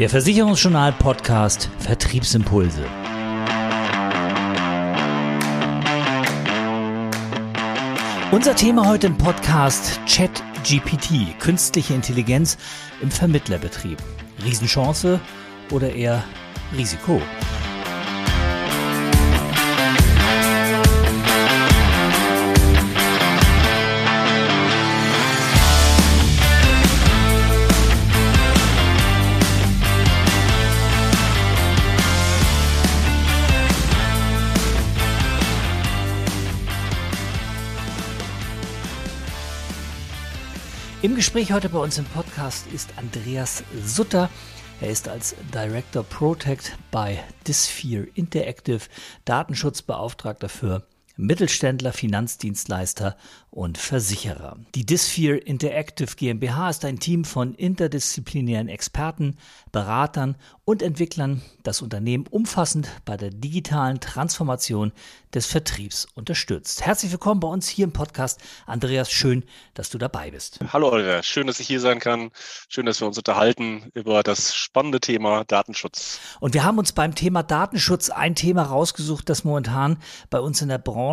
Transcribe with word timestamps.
Der 0.00 0.08
Versicherungsjournal 0.08 0.92
Podcast 0.92 1.68
Vertriebsimpulse. 1.78 2.86
Unser 8.32 8.56
Thema 8.56 8.88
heute 8.88 9.08
im 9.08 9.18
Podcast 9.18 10.00
ChatGPT, 10.06 11.38
künstliche 11.38 11.92
Intelligenz 11.92 12.56
im 13.02 13.10
Vermittlerbetrieb. 13.10 13.98
Riesenchance 14.42 15.20
oder 15.70 15.92
eher 15.92 16.24
Risiko? 16.74 17.20
Im 41.02 41.14
Gespräch 41.14 41.50
heute 41.50 41.70
bei 41.70 41.78
uns 41.78 41.96
im 41.96 42.04
Podcast 42.04 42.66
ist 42.66 42.90
Andreas 42.98 43.64
Sutter. 43.82 44.28
Er 44.82 44.90
ist 44.90 45.08
als 45.08 45.34
Director 45.54 46.02
Protect 46.02 46.76
bei 46.90 47.24
Disphere 47.48 48.06
Interactive 48.14 48.80
Datenschutzbeauftragter 49.24 50.50
für 50.50 50.86
Mittelständler, 51.20 51.92
Finanzdienstleister 51.92 53.16
und 53.50 53.78
Versicherer. 53.78 54.56
Die 54.74 54.86
Disphere 54.86 55.36
Interactive 55.36 56.14
GmbH 56.16 56.70
ist 56.70 56.84
ein 56.84 56.98
Team 56.98 57.24
von 57.24 57.54
interdisziplinären 57.54 58.68
Experten, 58.68 59.36
Beratern 59.70 60.36
und 60.64 60.82
Entwicklern, 60.82 61.42
das 61.62 61.82
Unternehmen 61.82 62.26
umfassend 62.28 62.88
bei 63.04 63.16
der 63.16 63.30
digitalen 63.30 64.00
Transformation 64.00 64.92
des 65.34 65.46
Vertriebs 65.46 66.06
unterstützt. 66.14 66.86
Herzlich 66.86 67.12
willkommen 67.12 67.40
bei 67.40 67.48
uns 67.48 67.68
hier 67.68 67.84
im 67.84 67.92
Podcast. 67.92 68.40
Andreas, 68.66 69.10
schön, 69.10 69.44
dass 69.74 69.90
du 69.90 69.98
dabei 69.98 70.30
bist. 70.30 70.60
Hallo 70.72 70.90
Oliver, 70.90 71.22
schön, 71.22 71.46
dass 71.46 71.60
ich 71.60 71.66
hier 71.66 71.80
sein 71.80 72.00
kann. 72.00 72.30
Schön, 72.68 72.86
dass 72.86 73.00
wir 73.00 73.06
uns 73.06 73.18
unterhalten 73.18 73.90
über 73.94 74.22
das 74.22 74.54
spannende 74.54 75.00
Thema 75.00 75.44
Datenschutz. 75.44 76.18
Und 76.40 76.54
wir 76.54 76.64
haben 76.64 76.78
uns 76.78 76.92
beim 76.92 77.14
Thema 77.14 77.42
Datenschutz 77.42 78.10
ein 78.10 78.34
Thema 78.34 78.62
rausgesucht, 78.62 79.28
das 79.28 79.44
momentan 79.44 79.98
bei 80.30 80.40
uns 80.40 80.62
in 80.62 80.68
der 80.68 80.78
Branche 80.78 81.09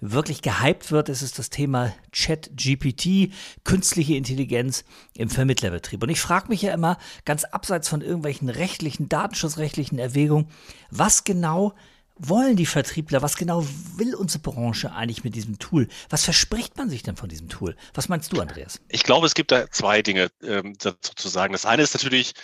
wirklich 0.00 0.42
gehypt 0.42 0.90
wird. 0.90 1.08
Es 1.08 1.22
ist 1.22 1.38
das 1.38 1.50
Thema 1.50 1.94
Chat-GPT, 2.12 3.32
künstliche 3.64 4.14
Intelligenz 4.14 4.84
im 5.14 5.30
Vermittlerbetrieb. 5.30 6.02
Und 6.02 6.08
ich 6.08 6.20
frage 6.20 6.48
mich 6.48 6.62
ja 6.62 6.72
immer, 6.72 6.98
ganz 7.24 7.44
abseits 7.44 7.88
von 7.88 8.00
irgendwelchen 8.00 8.48
rechtlichen, 8.48 9.08
datenschutzrechtlichen 9.08 9.98
Erwägungen, 9.98 10.48
was 10.90 11.24
genau 11.24 11.74
wollen 12.18 12.56
die 12.56 12.66
Vertriebler? 12.66 13.22
Was 13.22 13.36
genau 13.36 13.64
will 13.96 14.14
unsere 14.14 14.42
Branche 14.42 14.92
eigentlich 14.92 15.24
mit 15.24 15.34
diesem 15.34 15.58
Tool? 15.58 15.88
Was 16.10 16.24
verspricht 16.24 16.76
man 16.76 16.90
sich 16.90 17.02
denn 17.02 17.16
von 17.16 17.28
diesem 17.28 17.48
Tool? 17.48 17.76
Was 17.94 18.08
meinst 18.08 18.32
du, 18.32 18.40
Andreas? 18.40 18.80
Ich 18.88 19.04
glaube, 19.04 19.26
es 19.26 19.34
gibt 19.34 19.52
da 19.52 19.70
zwei 19.70 20.02
Dinge 20.02 20.30
ähm, 20.42 20.74
dazu 20.78 21.14
zu 21.14 21.28
sagen. 21.28 21.52
Das 21.52 21.64
eine 21.64 21.82
ist 21.82 21.94
natürlich 21.94 22.34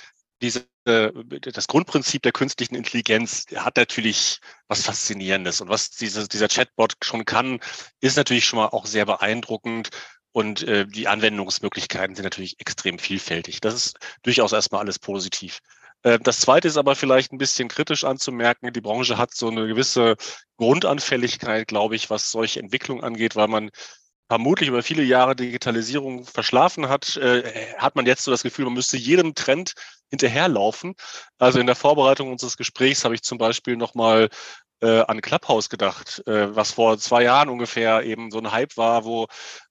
diese, 0.41 0.67
das 0.84 1.66
Grundprinzip 1.66 2.22
der 2.22 2.32
künstlichen 2.32 2.74
Intelligenz 2.74 3.46
hat 3.56 3.77
natürlich 3.77 4.40
was 4.68 4.82
Faszinierendes. 4.82 5.60
Und 5.60 5.68
was 5.68 5.90
diese, 5.90 6.28
dieser 6.28 6.48
Chatbot 6.48 6.94
schon 7.02 7.24
kann, 7.24 7.60
ist 8.00 8.16
natürlich 8.16 8.44
schon 8.44 8.58
mal 8.58 8.68
auch 8.68 8.86
sehr 8.86 9.06
beeindruckend. 9.06 9.90
Und 10.32 10.62
äh, 10.64 10.86
die 10.86 11.06
Anwendungsmöglichkeiten 11.06 12.16
sind 12.16 12.24
natürlich 12.24 12.60
extrem 12.60 12.98
vielfältig. 12.98 13.60
Das 13.60 13.74
ist 13.74 13.98
durchaus 14.22 14.52
erstmal 14.52 14.80
alles 14.80 14.98
positiv. 14.98 15.60
Äh, 16.02 16.18
das 16.18 16.40
zweite 16.40 16.68
ist 16.68 16.77
aber 16.77 16.96
vielleicht 16.96 17.32
ein 17.32 17.38
bisschen 17.38 17.68
kritisch 17.68 18.05
anzumerken. 18.05 18.72
Die 18.72 18.80
Branche 18.80 19.16
hat 19.16 19.34
so 19.34 19.48
eine 19.48 19.66
gewisse 19.66 20.16
Grundanfälligkeit, 20.58 21.68
glaube 21.68 21.96
ich, 21.96 22.11
was 22.11 22.30
solche 22.30 22.61
Entwicklungen 22.61 23.02
angeht, 23.02 23.36
weil 23.36 23.48
man 23.48 23.70
vermutlich 24.29 24.68
über 24.68 24.83
viele 24.83 25.02
Jahre 25.02 25.36
Digitalisierung 25.36 26.24
verschlafen 26.24 26.89
hat, 26.89 27.17
äh, 27.17 27.74
hat 27.77 27.96
man 27.96 28.07
jetzt 28.07 28.24
so 28.24 28.30
das 28.30 28.42
Gefühl, 28.42 28.64
man 28.64 28.74
müsste 28.74 28.96
jedem 28.96 29.35
Trend 29.35 29.74
hinterherlaufen. 30.11 30.95
Also 31.39 31.58
in 31.61 31.67
der 31.67 31.77
Vorbereitung 31.77 32.30
unseres 32.30 32.57
Gesprächs 32.57 33.05
habe 33.05 33.14
ich 33.14 33.23
zum 33.23 33.39
Beispiel 33.39 33.77
nochmal 33.77 34.29
äh, 34.80 35.01
an 35.01 35.20
Clubhouse 35.20 35.68
gedacht, 35.68 36.23
äh, 36.27 36.55
was 36.55 36.73
vor 36.73 36.98
zwei 36.98 37.24
Jahren 37.24 37.48
ungefähr 37.48 38.02
eben 38.05 38.30
so 38.30 38.39
ein 38.39 38.52
Hype 38.52 38.77
war, 38.77 39.05
wo 39.05 39.27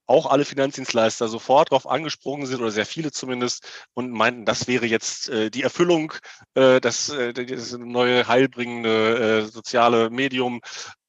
auch 0.06 0.26
alle 0.26 0.46
Finanzdienstleister 0.46 1.28
sofort 1.28 1.72
darauf 1.72 1.88
angesprungen 1.88 2.46
sind 2.46 2.62
oder 2.62 2.72
sehr 2.72 2.86
viele 2.86 3.12
zumindest 3.12 3.66
und 3.94 4.12
meinten, 4.12 4.46
das 4.46 4.68
wäre 4.68 4.86
jetzt 4.86 5.30
äh, 5.30 5.50
die 5.50 5.64
Erfüllung, 5.64 6.14
äh, 6.56 6.82
das, 6.82 7.10
äh, 7.10 7.34
neue 7.78 8.28
heilbringende 8.28 9.44
äh, 9.44 9.46
soziale 9.46 10.10
Medium. 10.10 10.62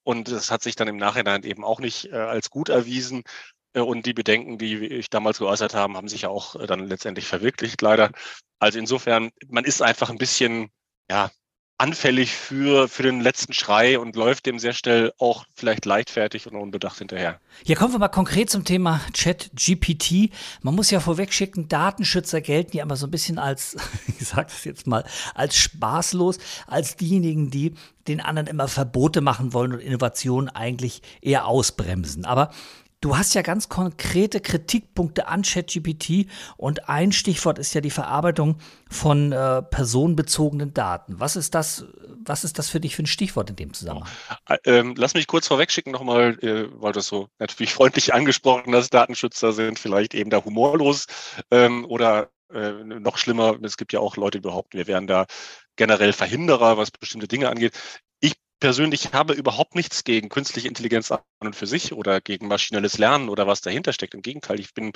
Und 0.05 0.31
das 0.31 0.51
hat 0.51 0.63
sich 0.63 0.77
dann 0.77 0.89
im 0.89 0.97
Nachhinein 0.99 1.43
eben 1.43 1.65
auch 1.65 1.81
nicht 1.81 2.13
äh, 2.13 2.17
als 2.17 2.51
gut 2.51 2.69
erwiesen. 2.69 3.25
Äh, 3.75 3.81
und 3.81 4.07
die 4.07 4.15
Bedenken, 4.15 4.59
die 4.59 4.87
ich 4.87 5.11
damals 5.11 5.39
geäußert 5.39 5.75
habe, 5.75 5.95
haben 5.95 6.09
sich 6.09 6.23
ja 6.23 6.29
auch 6.29 6.57
äh, 6.57 6.67
dann 6.67 6.87
letztendlich 6.89 7.27
verwirklicht, 7.27 7.83
leider. 7.83 8.11
Also 8.59 8.79
insofern, 8.79 9.31
man 9.49 9.65
ist 9.65 9.83
einfach 9.83 10.11
ein 10.11 10.19
bisschen, 10.19 10.71
ja, 11.11 11.31
anfällig 11.77 12.33
für, 12.33 12.89
für 12.89 13.03
den 13.03 13.21
letzten 13.21 13.53
Schrei 13.53 13.99
und 13.99 14.15
läuft 14.15 14.47
dem 14.47 14.59
sehr 14.59 14.73
schnell 14.73 15.13
auch 15.19 15.45
vielleicht 15.55 15.85
leichtfertig 15.87 16.47
und 16.47 16.55
unbedacht 16.55 16.99
hinterher. 16.99 17.41
Hier 17.65 17.75
kommen 17.75 17.93
wir 17.93 17.99
mal 17.99 18.09
konkret 18.09 18.49
zum 18.49 18.65
Thema 18.65 19.01
Chat-GPT. 19.13 20.31
Man 20.63 20.75
muss 20.75 20.91
ja 20.91 21.01
vorweg 21.01 21.33
schicken, 21.33 21.69
Datenschützer 21.69 22.41
gelten 22.41 22.77
ja 22.77 22.85
immer 22.85 22.97
so 22.97 23.07
ein 23.07 23.11
bisschen 23.11 23.39
als, 23.39 23.77
ich 24.19 24.29
sage 24.29 24.47
das 24.51 24.65
jetzt 24.65 24.87
mal, 24.87 25.05
als 25.35 25.57
spaßlos, 25.57 26.39
als 26.67 26.97
diejenigen, 26.97 27.51
die 27.51 27.75
den 28.07 28.21
anderen 28.21 28.47
immer 28.47 28.69
Verbote 28.69 29.21
machen 29.21 29.53
wollen 29.53 29.73
und 29.73 29.81
Innovationen 29.81 30.49
eigentlich 30.49 31.03
eher 31.23 31.47
ausbremsen. 31.47 32.25
Aber 32.25 32.51
Du 33.05 33.19
hast 33.19 33.35
ja 33.35 33.43
ganz 33.43 33.69
konkrete 33.69 34.41
Kritikpunkte 34.41 35.29
an 35.29 35.43
ChatGPT 35.43 36.27
und 36.57 36.89
ein 36.89 37.13
Stichwort 37.13 37.59
ist 37.59 37.75
ja 37.75 37.83
die 37.83 37.91
Verarbeitung 37.91 38.57
von 38.91 39.31
äh, 39.31 39.61
personenbezogenen 39.61 40.73
Daten. 40.73 41.21
Was 41.21 41.37
ist 41.37 41.55
das? 41.55 41.85
Was 42.25 42.45
ist 42.45 42.59
das 42.59 42.71
für 42.71 42.81
dich 42.81 42.97
für 42.97 43.03
ein 43.03 43.07
Stichwort 43.07 43.51
in 43.51 43.57
dem 43.57 43.75
Zusammenhang? 43.75 44.09
Ähm, 44.65 44.95
lass 44.97 45.13
mich 45.13 45.27
kurz 45.27 45.49
vorwegschicken 45.49 45.93
nochmal, 45.93 46.39
äh, 46.41 46.67
weil 46.81 46.95
du 46.95 47.01
so 47.01 47.29
natürlich 47.39 47.75
freundlich 47.75 48.15
angesprochen 48.15 48.75
hast, 48.75 48.95
Datenschützer 48.95 49.53
sind 49.53 49.79
vielleicht 49.79 50.15
eben 50.15 50.31
da 50.31 50.43
humorlos 50.43 51.05
ähm, 51.51 51.85
oder 51.85 52.31
äh, 52.55 52.73
noch 52.85 53.19
schlimmer, 53.19 53.59
es 53.63 53.77
gibt 53.77 53.93
ja 53.93 54.01
auch 54.01 54.17
Leute, 54.17 54.39
die 54.39 54.49
behaupten, 54.49 54.79
wir 54.79 54.87
wären 54.87 55.07
da 55.07 55.27
generell 55.77 56.15
Verhinderer, 56.15 56.79
was 56.79 56.91
bestimmte 56.91 57.29
Dinge 57.29 57.51
angeht 57.51 57.75
persönlich 58.65 59.13
habe 59.13 59.35
überhaupt 59.35 59.75
nichts 59.75 60.05
gegen 60.05 60.31
künstliche 60.31 60.69
Intelligenz 60.69 61.13
an 61.13 61.21
und 61.41 61.55
für 61.55 61.67
sich 61.67 61.93
oder 61.93 62.23
gegen 62.23 62.49
maschinelles 62.49 62.97
Lernen 62.97 63.29
oder 63.29 63.47
was 63.47 63.61
dahinter 63.61 63.93
steckt. 63.93 64.15
Im 64.15 64.23
Gegenteil, 64.23 64.59
ich 64.59 64.73
bin 64.73 64.93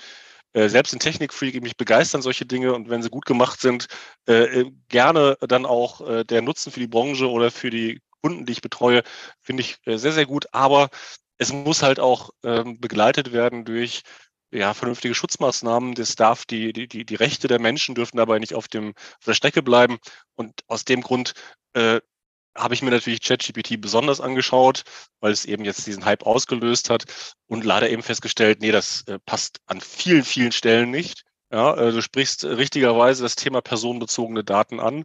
äh, 0.55 0.71
selbst 0.71 0.95
ein 0.95 1.01
Technikfreak, 1.01 1.63
mich 1.63 1.77
begeistern 1.77 2.23
solche 2.23 2.47
Dinge 2.47 2.73
und 2.73 2.89
wenn 2.89 3.03
sie 3.03 3.11
gut 3.11 3.27
gemacht 3.27 3.61
sind, 3.61 3.89
äh, 4.27 4.61
äh, 4.61 4.71
gerne 4.89 5.37
dann 5.43 5.67
auch 5.67 6.01
äh, 6.01 6.25
der 6.25 6.41
Nutzen 6.41 6.73
für 6.73 6.81
die 6.81 6.87
Branche 6.87 7.29
oder 7.29 7.51
für 7.51 7.69
die 7.69 8.01
Kunden, 8.23 8.47
die 8.47 8.53
ich 8.53 8.63
betreue, 8.63 9.03
finde 9.39 9.61
ich 9.61 9.77
äh, 9.85 9.99
sehr, 9.99 10.13
sehr 10.13 10.25
gut. 10.25 10.47
Aber 10.53 10.89
es 11.37 11.53
muss 11.53 11.83
halt 11.83 12.01
auch 12.01 12.31
ähm, 12.45 12.81
begleitet 12.81 13.33
werden 13.33 13.67
durch 13.67 14.01
ja, 14.51 14.73
vernünftige 14.73 15.15
Schutzmaßnahmen. 15.15 15.95
Das 15.95 16.17
darf 16.17 16.47
die, 16.47 16.73
die, 16.73 16.89
die, 16.89 17.15
Rechte 17.17 17.49
der 17.49 17.61
Menschen 17.61 17.95
dürfen 17.95 18.17
dabei 18.17 18.39
nicht 18.39 18.55
auf, 18.55 18.67
dem, 18.67 18.95
auf 18.97 19.25
der 19.27 19.35
Strecke 19.35 19.63
bleiben. 19.63 19.99
Und 20.37 20.55
aus 20.69 20.87
dem 20.87 21.03
Grund 21.03 21.35
äh, 21.75 22.01
habe 22.59 22.75
ich 22.75 22.83
mir 22.83 22.91
natürlich 22.91 23.23
ChatGPT 23.23 23.81
besonders 23.81 24.21
angeschaut, 24.21 24.83
weil 25.21 25.33
es 25.33 25.45
eben 25.45 25.65
jetzt 25.65 25.87
diesen 25.87 26.05
Hype 26.05 26.25
ausgelöst 26.25 26.91
hat 26.91 27.05
und 27.47 27.65
leider 27.65 27.89
eben 27.91 28.03
festgestellt, 28.03 28.61
nee, 28.61 28.73
das 28.73 29.03
äh, 29.07 29.19
passt 29.21 29.61
an 29.67 29.81
vielen, 29.81 30.25
vielen 30.25 30.53
Stellen 30.53 30.91
nicht. 30.91 31.25
Ja, 31.51 31.75
äh, 31.77 31.93
du 31.93 32.03
sprichst 32.03 32.45
richtigerweise 32.45 33.23
das 33.23 33.37
Thema 33.37 33.63
personenbezogene 33.63 34.45
Daten 34.45 34.81
an. 34.81 35.05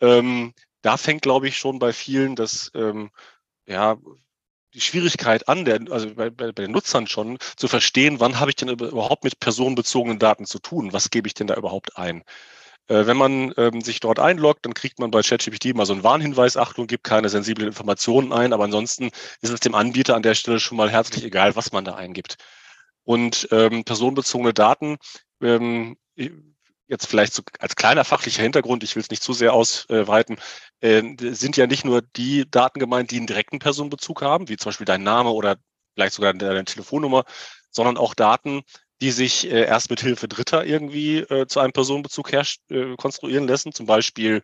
Ähm, 0.00 0.54
da 0.82 0.96
fängt, 0.96 1.22
glaube 1.22 1.48
ich, 1.48 1.56
schon 1.56 1.78
bei 1.78 1.92
vielen 1.92 2.36
das, 2.36 2.70
ähm, 2.74 3.10
ja, 3.66 3.96
die 4.74 4.80
Schwierigkeit 4.80 5.48
an, 5.48 5.64
der, 5.64 5.80
also 5.90 6.14
bei, 6.14 6.30
bei, 6.30 6.52
bei 6.52 6.62
den 6.62 6.72
Nutzern 6.72 7.06
schon, 7.06 7.38
zu 7.56 7.68
verstehen, 7.68 8.20
wann 8.20 8.40
habe 8.40 8.50
ich 8.50 8.56
denn 8.56 8.68
überhaupt 8.68 9.24
mit 9.24 9.40
personenbezogenen 9.40 10.18
Daten 10.18 10.46
zu 10.46 10.58
tun? 10.58 10.92
Was 10.92 11.10
gebe 11.10 11.28
ich 11.28 11.34
denn 11.34 11.46
da 11.46 11.54
überhaupt 11.56 11.98
ein? 11.98 12.24
Äh, 12.88 13.06
wenn 13.06 13.16
man 13.16 13.54
ähm, 13.56 13.80
sich 13.80 14.00
dort 14.00 14.18
einloggt, 14.18 14.66
dann 14.66 14.74
kriegt 14.74 14.98
man 14.98 15.10
bei 15.10 15.22
ChatGPT 15.22 15.74
mal 15.74 15.86
so 15.86 15.92
einen 15.92 16.02
Warnhinweis, 16.02 16.56
Achtung, 16.56 16.86
gibt 16.86 17.04
keine 17.04 17.28
sensiblen 17.28 17.68
Informationen 17.68 18.32
ein, 18.32 18.52
aber 18.52 18.64
ansonsten 18.64 19.10
ist 19.40 19.50
es 19.50 19.60
dem 19.60 19.74
Anbieter 19.74 20.16
an 20.16 20.22
der 20.22 20.34
Stelle 20.34 20.60
schon 20.60 20.76
mal 20.76 20.90
herzlich 20.90 21.24
egal, 21.24 21.56
was 21.56 21.72
man 21.72 21.84
da 21.84 21.94
eingibt. 21.94 22.36
Und 23.04 23.48
ähm, 23.50 23.84
personenbezogene 23.84 24.54
Daten, 24.54 24.96
ähm, 25.40 25.96
jetzt 26.88 27.06
vielleicht 27.06 27.32
so 27.34 27.42
als 27.58 27.76
kleiner 27.76 28.04
fachlicher 28.04 28.42
Hintergrund, 28.42 28.84
ich 28.84 28.94
will 28.94 29.02
es 29.02 29.10
nicht 29.10 29.22
zu 29.22 29.32
sehr 29.32 29.54
ausweiten, 29.54 30.36
äh, 30.80 31.02
sind 31.18 31.56
ja 31.56 31.66
nicht 31.66 31.84
nur 31.84 32.02
die 32.02 32.48
Daten 32.50 32.78
gemeint, 32.78 33.10
die 33.10 33.16
einen 33.16 33.26
direkten 33.26 33.58
Personenbezug 33.58 34.22
haben, 34.22 34.48
wie 34.48 34.56
zum 34.56 34.70
Beispiel 34.70 34.84
dein 34.86 35.02
Name 35.02 35.30
oder 35.30 35.56
vielleicht 35.94 36.14
sogar 36.14 36.32
deine 36.34 36.64
Telefonnummer, 36.64 37.24
sondern 37.70 37.96
auch 37.96 38.14
Daten, 38.14 38.62
die 39.02 39.10
sich 39.10 39.50
äh, 39.50 39.64
erst 39.64 39.90
mit 39.90 40.00
Hilfe 40.00 40.28
Dritter 40.28 40.64
irgendwie 40.64 41.18
äh, 41.18 41.46
zu 41.48 41.58
einem 41.58 41.72
Personenbezug 41.72 42.30
her 42.30 42.46
äh, 42.70 42.94
konstruieren 42.96 43.48
lassen. 43.48 43.72
Zum 43.72 43.84
Beispiel 43.84 44.42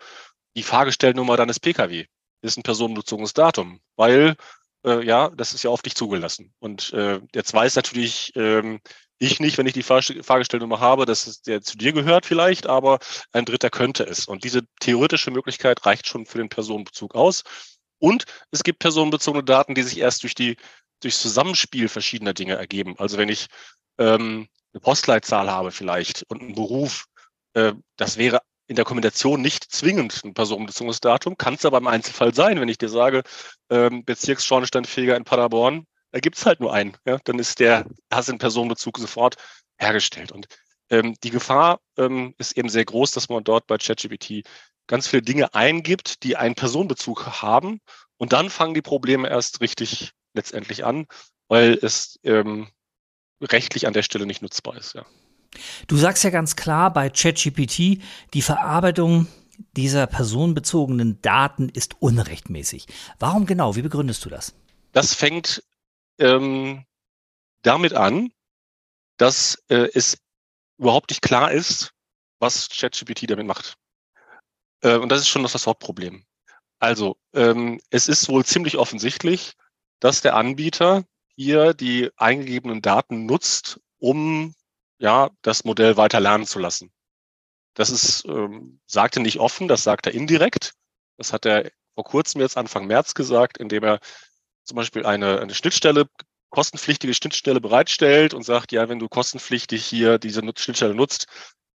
die 0.56 0.64
Fahrgestellnummer 0.64 1.36
deines 1.36 1.60
Pkw 1.60 2.06
ist 2.42 2.56
ein 2.56 2.64
personenbezogenes 2.64 3.34
Datum, 3.34 3.80
weil 3.94 4.34
äh, 4.84 5.04
ja, 5.06 5.30
das 5.30 5.54
ist 5.54 5.62
ja 5.62 5.70
auf 5.70 5.82
dich 5.82 5.94
zugelassen. 5.94 6.52
Und 6.58 6.92
äh, 6.92 7.20
jetzt 7.32 7.54
weiß 7.54 7.76
natürlich 7.76 8.32
ähm, 8.34 8.80
ich 9.18 9.38
nicht, 9.38 9.58
wenn 9.58 9.66
ich 9.66 9.74
die 9.74 9.84
Fahr 9.84 10.02
Fahrgestellnummer 10.02 10.80
habe, 10.80 11.06
dass 11.06 11.28
es 11.28 11.42
der 11.42 11.62
zu 11.62 11.78
dir 11.78 11.92
gehört 11.92 12.26
vielleicht, 12.26 12.66
aber 12.66 12.98
ein 13.32 13.44
Dritter 13.44 13.70
könnte 13.70 14.04
es. 14.04 14.26
Und 14.26 14.42
diese 14.42 14.62
theoretische 14.80 15.30
Möglichkeit 15.30 15.86
reicht 15.86 16.08
schon 16.08 16.26
für 16.26 16.38
den 16.38 16.48
Personenbezug 16.48 17.14
aus. 17.14 17.44
Und 18.00 18.24
es 18.50 18.64
gibt 18.64 18.80
personenbezogene 18.80 19.44
Daten, 19.44 19.76
die 19.76 19.82
sich 19.82 19.98
erst 19.98 20.24
durch 20.24 20.34
die 20.34 20.56
durchs 21.00 21.22
Zusammenspiel 21.22 21.88
verschiedener 21.88 22.34
Dinge 22.34 22.54
ergeben. 22.54 22.96
Also 22.98 23.18
wenn 23.18 23.28
ich 23.28 23.46
ähm, 23.98 24.48
eine 24.72 24.80
Postleitzahl 24.80 25.50
habe 25.50 25.70
vielleicht 25.70 26.24
und 26.28 26.40
einen 26.40 26.54
Beruf, 26.54 27.06
äh, 27.54 27.72
das 27.96 28.16
wäre 28.16 28.40
in 28.66 28.76
der 28.76 28.84
Kombination 28.84 29.40
nicht 29.40 29.64
zwingend 29.64 30.22
ein 30.24 30.34
personenbezogenes 30.34 31.00
Datum, 31.00 31.36
kann 31.38 31.54
es 31.54 31.64
aber 31.64 31.78
im 31.78 31.86
Einzelfall 31.86 32.34
sein, 32.34 32.60
wenn 32.60 32.68
ich 32.68 32.78
dir 32.78 32.90
sage, 32.90 33.22
ähm, 33.70 34.04
Bezirksschornsteinfeger 34.04 35.16
in 35.16 35.24
Paderborn, 35.24 35.86
da 36.12 36.20
gibt's 36.20 36.46
halt 36.46 36.60
nur 36.60 36.72
einen. 36.72 36.96
Ja? 37.06 37.18
Dann 37.24 37.38
ist 37.38 37.60
der, 37.60 37.86
hast 38.12 38.28
den 38.28 38.38
Personenbezug 38.38 38.98
sofort 38.98 39.36
hergestellt. 39.78 40.32
Und 40.32 40.46
ähm, 40.90 41.14
die 41.22 41.30
Gefahr 41.30 41.80
ähm, 41.96 42.34
ist 42.38 42.56
eben 42.56 42.68
sehr 42.68 42.84
groß, 42.84 43.12
dass 43.12 43.28
man 43.28 43.44
dort 43.44 43.66
bei 43.66 43.78
ChatGPT 43.78 44.46
ganz 44.86 45.06
viele 45.06 45.22
Dinge 45.22 45.54
eingibt, 45.54 46.22
die 46.22 46.36
einen 46.36 46.54
Personenbezug 46.54 47.26
haben. 47.42 47.80
Und 48.16 48.32
dann 48.32 48.50
fangen 48.50 48.74
die 48.74 48.82
Probleme 48.82 49.28
erst 49.28 49.60
richtig 49.60 50.12
letztendlich 50.34 50.84
an, 50.84 51.06
weil 51.48 51.78
es 51.80 52.18
ähm, 52.22 52.68
rechtlich 53.40 53.86
an 53.86 53.92
der 53.92 54.02
Stelle 54.02 54.26
nicht 54.26 54.42
nutzbar 54.42 54.76
ist. 54.76 54.94
Ja. 54.94 55.04
Du 55.86 55.96
sagst 55.96 56.24
ja 56.24 56.30
ganz 56.30 56.56
klar 56.56 56.92
bei 56.92 57.10
ChatGPT, 57.10 58.02
die 58.34 58.42
Verarbeitung 58.42 59.26
dieser 59.76 60.06
personenbezogenen 60.06 61.20
Daten 61.22 61.68
ist 61.68 62.00
unrechtmäßig. 62.00 62.86
Warum 63.18 63.46
genau? 63.46 63.76
Wie 63.76 63.82
begründest 63.82 64.24
du 64.24 64.28
das? 64.28 64.54
Das 64.92 65.14
fängt 65.14 65.62
ähm, 66.18 66.84
damit 67.62 67.94
an, 67.94 68.30
dass 69.16 69.62
äh, 69.68 69.88
es 69.94 70.18
überhaupt 70.78 71.10
nicht 71.10 71.22
klar 71.22 71.50
ist, 71.50 71.92
was 72.38 72.68
ChatGPT 72.68 73.28
damit 73.30 73.46
macht. 73.46 73.74
Äh, 74.82 74.96
und 74.96 75.08
das 75.10 75.20
ist 75.20 75.28
schon 75.28 75.42
das 75.42 75.66
Hauptproblem. 75.66 76.24
Also, 76.78 77.16
ähm, 77.34 77.80
es 77.90 78.06
ist 78.06 78.28
wohl 78.28 78.44
ziemlich 78.44 78.78
offensichtlich, 78.78 79.54
dass 79.98 80.20
der 80.20 80.36
Anbieter 80.36 81.04
hier 81.38 81.72
die 81.72 82.10
eingegebenen 82.16 82.82
Daten 82.82 83.24
nutzt, 83.24 83.80
um 83.98 84.54
ja 84.98 85.30
das 85.42 85.64
Modell 85.64 85.96
weiter 85.96 86.18
lernen 86.18 86.46
zu 86.46 86.58
lassen. 86.58 86.90
Das 87.74 87.90
ist, 87.90 88.24
ähm, 88.26 88.80
sagt 88.86 89.16
er 89.16 89.22
nicht 89.22 89.38
offen, 89.38 89.68
das 89.68 89.84
sagt 89.84 90.06
er 90.06 90.14
indirekt. 90.14 90.72
Das 91.16 91.32
hat 91.32 91.46
er 91.46 91.70
vor 91.94 92.02
kurzem 92.02 92.40
jetzt 92.40 92.56
Anfang 92.56 92.88
März 92.88 93.14
gesagt, 93.14 93.56
indem 93.58 93.84
er 93.84 94.00
zum 94.64 94.74
Beispiel 94.74 95.06
eine, 95.06 95.40
eine 95.40 95.54
Schnittstelle, 95.54 96.08
kostenpflichtige 96.50 97.14
Schnittstelle 97.14 97.60
bereitstellt 97.60 98.34
und 98.34 98.42
sagt, 98.42 98.72
ja, 98.72 98.88
wenn 98.88 98.98
du 98.98 99.08
kostenpflichtig 99.08 99.84
hier 99.84 100.18
diese 100.18 100.42
Schnittstelle 100.56 100.94
nutzt, 100.96 101.28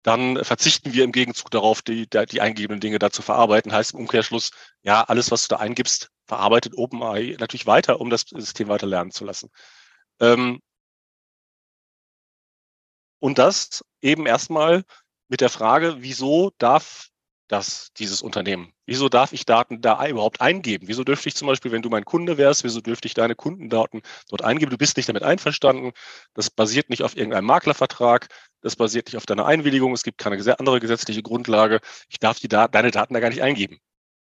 dann 0.03 0.41
verzichten 0.45 0.93
wir 0.93 1.03
im 1.03 1.11
Gegenzug 1.11 1.51
darauf, 1.51 1.81
die, 1.81 2.07
die 2.09 2.39
eingegebenen 2.39 2.79
Dinge 2.79 2.97
da 2.97 3.11
zu 3.11 3.21
verarbeiten. 3.21 3.73
Heißt 3.73 3.93
im 3.93 3.99
Umkehrschluss, 3.99 4.51
ja, 4.83 5.03
alles, 5.03 5.31
was 5.31 5.49
du 5.49 5.55
da 5.55 5.61
eingibst, 5.61 6.09
verarbeitet 6.29 6.77
OpenAI 6.77 7.35
natürlich 7.39 7.67
weiter, 7.67 7.99
um 7.99 8.09
das 8.09 8.21
System 8.21 8.69
weiter 8.69 8.87
lernen 8.87 9.11
zu 9.11 9.25
lassen. 9.25 9.49
Ähm, 10.21 10.61
und 13.19 13.37
das 13.37 13.83
eben 14.01 14.25
erstmal 14.25 14.83
mit 15.27 15.41
der 15.41 15.49
Frage, 15.49 15.97
wieso 15.99 16.51
darf 16.59 17.09
das, 17.49 17.91
dieses 17.97 18.21
Unternehmen? 18.21 18.73
Wieso 18.85 19.09
darf 19.09 19.33
ich 19.33 19.43
Daten 19.45 19.81
da 19.81 20.05
überhaupt 20.07 20.39
eingeben? 20.39 20.87
Wieso 20.87 21.03
dürfte 21.03 21.29
ich 21.29 21.35
zum 21.35 21.47
Beispiel, 21.47 21.71
wenn 21.71 21.81
du 21.81 21.89
mein 21.89 22.05
Kunde 22.05 22.37
wärst, 22.37 22.63
wieso 22.63 22.79
dürfte 22.79 23.07
ich 23.07 23.15
deine 23.15 23.35
Kundendaten 23.35 24.01
dort 24.29 24.43
eingeben? 24.43 24.69
Du 24.69 24.77
bist 24.77 24.97
nicht 24.97 25.09
damit 25.09 25.23
einverstanden. 25.23 25.91
Das 26.35 26.51
basiert 26.51 26.89
nicht 26.91 27.01
auf 27.03 27.17
irgendeinem 27.17 27.45
Maklervertrag. 27.45 28.27
Das 28.61 28.75
basiert 28.75 29.07
nicht 29.07 29.17
auf 29.17 29.25
deiner 29.25 29.47
Einwilligung. 29.47 29.93
Es 29.93 30.03
gibt 30.03 30.19
keine 30.19 30.37
andere 30.59 30.79
gesetzliche 30.79 31.23
Grundlage. 31.23 31.79
Ich 32.09 32.19
darf 32.19 32.39
die 32.39 32.49
Daten, 32.49 32.71
deine 32.73 32.91
Daten 32.91 33.15
da 33.15 33.19
gar 33.19 33.29
nicht 33.29 33.41
eingeben. 33.41 33.79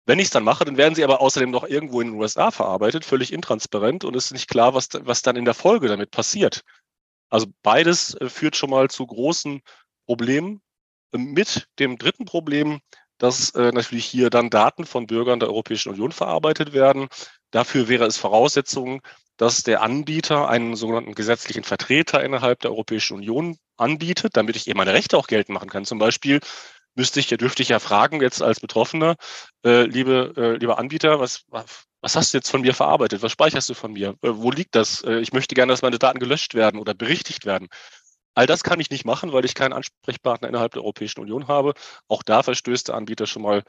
Wenn 0.06 0.18
ich 0.18 0.26
es 0.26 0.30
dann 0.30 0.44
mache, 0.44 0.64
dann 0.64 0.76
werden 0.76 0.94
sie 0.94 1.04
aber 1.04 1.20
außerdem 1.20 1.50
noch 1.50 1.64
irgendwo 1.64 2.00
in 2.00 2.08
den 2.08 2.20
USA 2.20 2.50
verarbeitet, 2.50 3.04
völlig 3.04 3.32
intransparent 3.32 4.04
und 4.04 4.14
es 4.14 4.26
ist 4.26 4.32
nicht 4.32 4.48
klar, 4.48 4.74
was, 4.74 4.88
was 5.00 5.22
dann 5.22 5.36
in 5.36 5.46
der 5.46 5.54
Folge 5.54 5.88
damit 5.88 6.10
passiert. 6.10 6.62
Also 7.30 7.46
beides 7.62 8.14
äh, 8.14 8.28
führt 8.28 8.56
schon 8.56 8.70
mal 8.70 8.90
zu 8.90 9.06
großen 9.06 9.62
Problemen. 10.06 10.60
Mit 11.12 11.68
dem 11.78 11.96
dritten 11.96 12.24
Problem, 12.24 12.80
dass 13.18 13.50
äh, 13.50 13.72
natürlich 13.72 14.04
hier 14.04 14.30
dann 14.30 14.50
Daten 14.50 14.84
von 14.84 15.06
Bürgern 15.06 15.40
der 15.40 15.48
Europäischen 15.48 15.90
Union 15.90 16.12
verarbeitet 16.12 16.72
werden. 16.72 17.08
Dafür 17.50 17.88
wäre 17.88 18.04
es 18.04 18.16
Voraussetzung, 18.16 19.00
dass 19.36 19.62
der 19.62 19.82
Anbieter 19.82 20.48
einen 20.48 20.76
sogenannten 20.76 21.14
gesetzlichen 21.14 21.64
Vertreter 21.64 22.22
innerhalb 22.22 22.60
der 22.60 22.70
Europäischen 22.70 23.16
Union 23.16 23.56
anbietet, 23.76 24.36
damit 24.36 24.56
ich 24.56 24.68
eben 24.68 24.78
meine 24.78 24.92
Rechte 24.92 25.16
auch 25.16 25.26
geltend 25.26 25.54
machen 25.54 25.70
kann. 25.70 25.84
Zum 25.84 25.98
Beispiel 25.98 26.40
müsste 26.94 27.20
ich, 27.20 27.28
dürfte 27.28 27.62
ich 27.62 27.68
ja 27.68 27.78
fragen 27.78 28.20
jetzt 28.20 28.42
als 28.42 28.60
Betroffener, 28.60 29.16
äh, 29.64 29.84
liebe, 29.84 30.32
äh, 30.36 30.56
lieber 30.56 30.78
Anbieter, 30.78 31.20
was, 31.20 31.44
was 32.00 32.16
hast 32.16 32.32
du 32.32 32.38
jetzt 32.38 32.50
von 32.50 32.60
mir 32.60 32.74
verarbeitet? 32.74 33.22
Was 33.22 33.32
speicherst 33.32 33.68
du 33.68 33.74
von 33.74 33.92
mir? 33.92 34.10
Äh, 34.22 34.30
wo 34.32 34.50
liegt 34.50 34.74
das? 34.74 35.02
Äh, 35.02 35.20
ich 35.20 35.32
möchte 35.32 35.54
gerne, 35.54 35.72
dass 35.72 35.82
meine 35.82 35.98
Daten 35.98 36.18
gelöscht 36.18 36.54
werden 36.54 36.78
oder 36.78 36.94
berichtigt 36.94 37.46
werden. 37.46 37.68
All 38.34 38.46
das 38.46 38.64
kann 38.64 38.80
ich 38.80 38.90
nicht 38.90 39.04
machen, 39.04 39.32
weil 39.32 39.44
ich 39.44 39.54
keinen 39.54 39.72
Ansprechpartner 39.72 40.48
innerhalb 40.48 40.72
der 40.72 40.82
Europäischen 40.82 41.20
Union 41.20 41.48
habe. 41.48 41.74
Auch 42.08 42.22
da 42.22 42.42
verstößt 42.42 42.88
der 42.88 42.96
Anbieter 42.96 43.26
schon 43.26 43.42
mal 43.42 43.62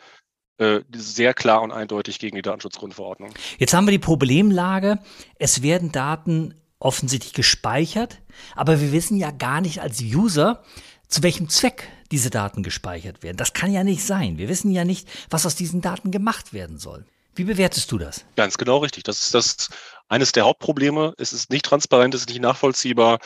äh, 0.57 0.81
sehr 0.95 1.33
klar 1.33 1.61
und 1.61 1.71
eindeutig 1.71 2.17
gegen 2.17 2.35
die 2.35 2.41
Datenschutzgrundverordnung. 2.41 3.33
Jetzt 3.57 3.73
haben 3.73 3.85
wir 3.85 3.91
die 3.91 3.99
Problemlage, 3.99 4.99
es 5.37 5.61
werden 5.61 5.91
Daten 5.91 6.55
offensichtlich 6.79 7.33
gespeichert, 7.33 8.21
aber 8.55 8.81
wir 8.81 8.91
wissen 8.91 9.17
ja 9.17 9.31
gar 9.31 9.61
nicht 9.61 9.81
als 9.81 10.01
User, 10.01 10.63
zu 11.07 11.23
welchem 11.23 11.49
Zweck 11.49 11.89
diese 12.15 12.29
Daten 12.29 12.63
gespeichert 12.63 13.23
werden. 13.23 13.35
Das 13.35 13.51
kann 13.51 13.73
ja 13.73 13.83
nicht 13.83 14.01
sein. 14.01 14.37
Wir 14.37 14.47
wissen 14.47 14.71
ja 14.71 14.85
nicht, 14.85 15.05
was 15.29 15.45
aus 15.45 15.57
diesen 15.57 15.81
Daten 15.81 16.11
gemacht 16.11 16.53
werden 16.53 16.77
soll. 16.77 17.05
Wie 17.35 17.43
bewertest 17.43 17.91
du 17.91 17.97
das? 17.97 18.23
Ganz 18.37 18.57
genau 18.57 18.77
richtig. 18.77 19.03
Das 19.03 19.21
ist 19.21 19.33
das 19.33 19.67
eines 20.07 20.31
der 20.31 20.45
Hauptprobleme. 20.45 21.13
Es 21.17 21.33
ist 21.33 21.49
nicht 21.49 21.65
transparent, 21.65 22.13
es 22.13 22.21
ist 22.21 22.29
nicht 22.29 22.39
nachvollziehbar. 22.39 23.19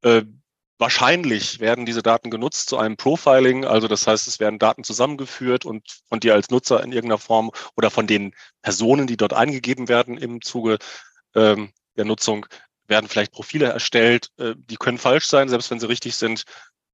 Äh, 0.00 0.22
wahrscheinlich 0.78 1.60
werden 1.60 1.84
diese 1.84 2.02
Daten 2.02 2.30
genutzt 2.30 2.70
zu 2.70 2.78
einem 2.78 2.96
Profiling. 2.96 3.66
Also 3.66 3.88
das 3.88 4.06
heißt, 4.06 4.26
es 4.26 4.40
werden 4.40 4.58
Daten 4.58 4.84
zusammengeführt 4.84 5.66
und 5.66 6.00
von 6.08 6.18
dir 6.18 6.32
als 6.32 6.48
Nutzer 6.48 6.82
in 6.82 6.92
irgendeiner 6.92 7.18
Form 7.18 7.50
oder 7.76 7.90
von 7.90 8.06
den 8.06 8.32
Personen, 8.62 9.06
die 9.06 9.18
dort 9.18 9.34
eingegeben 9.34 9.90
werden 9.90 10.16
im 10.16 10.40
Zuge 10.40 10.78
ähm, 11.34 11.72
der 11.98 12.06
Nutzung, 12.06 12.46
werden 12.86 13.06
vielleicht 13.06 13.32
Profile 13.32 13.66
erstellt. 13.66 14.28
Äh, 14.38 14.54
die 14.56 14.76
können 14.76 14.96
falsch 14.96 15.26
sein, 15.26 15.50
selbst 15.50 15.70
wenn 15.70 15.78
sie 15.78 15.90
richtig 15.90 16.16
sind 16.16 16.44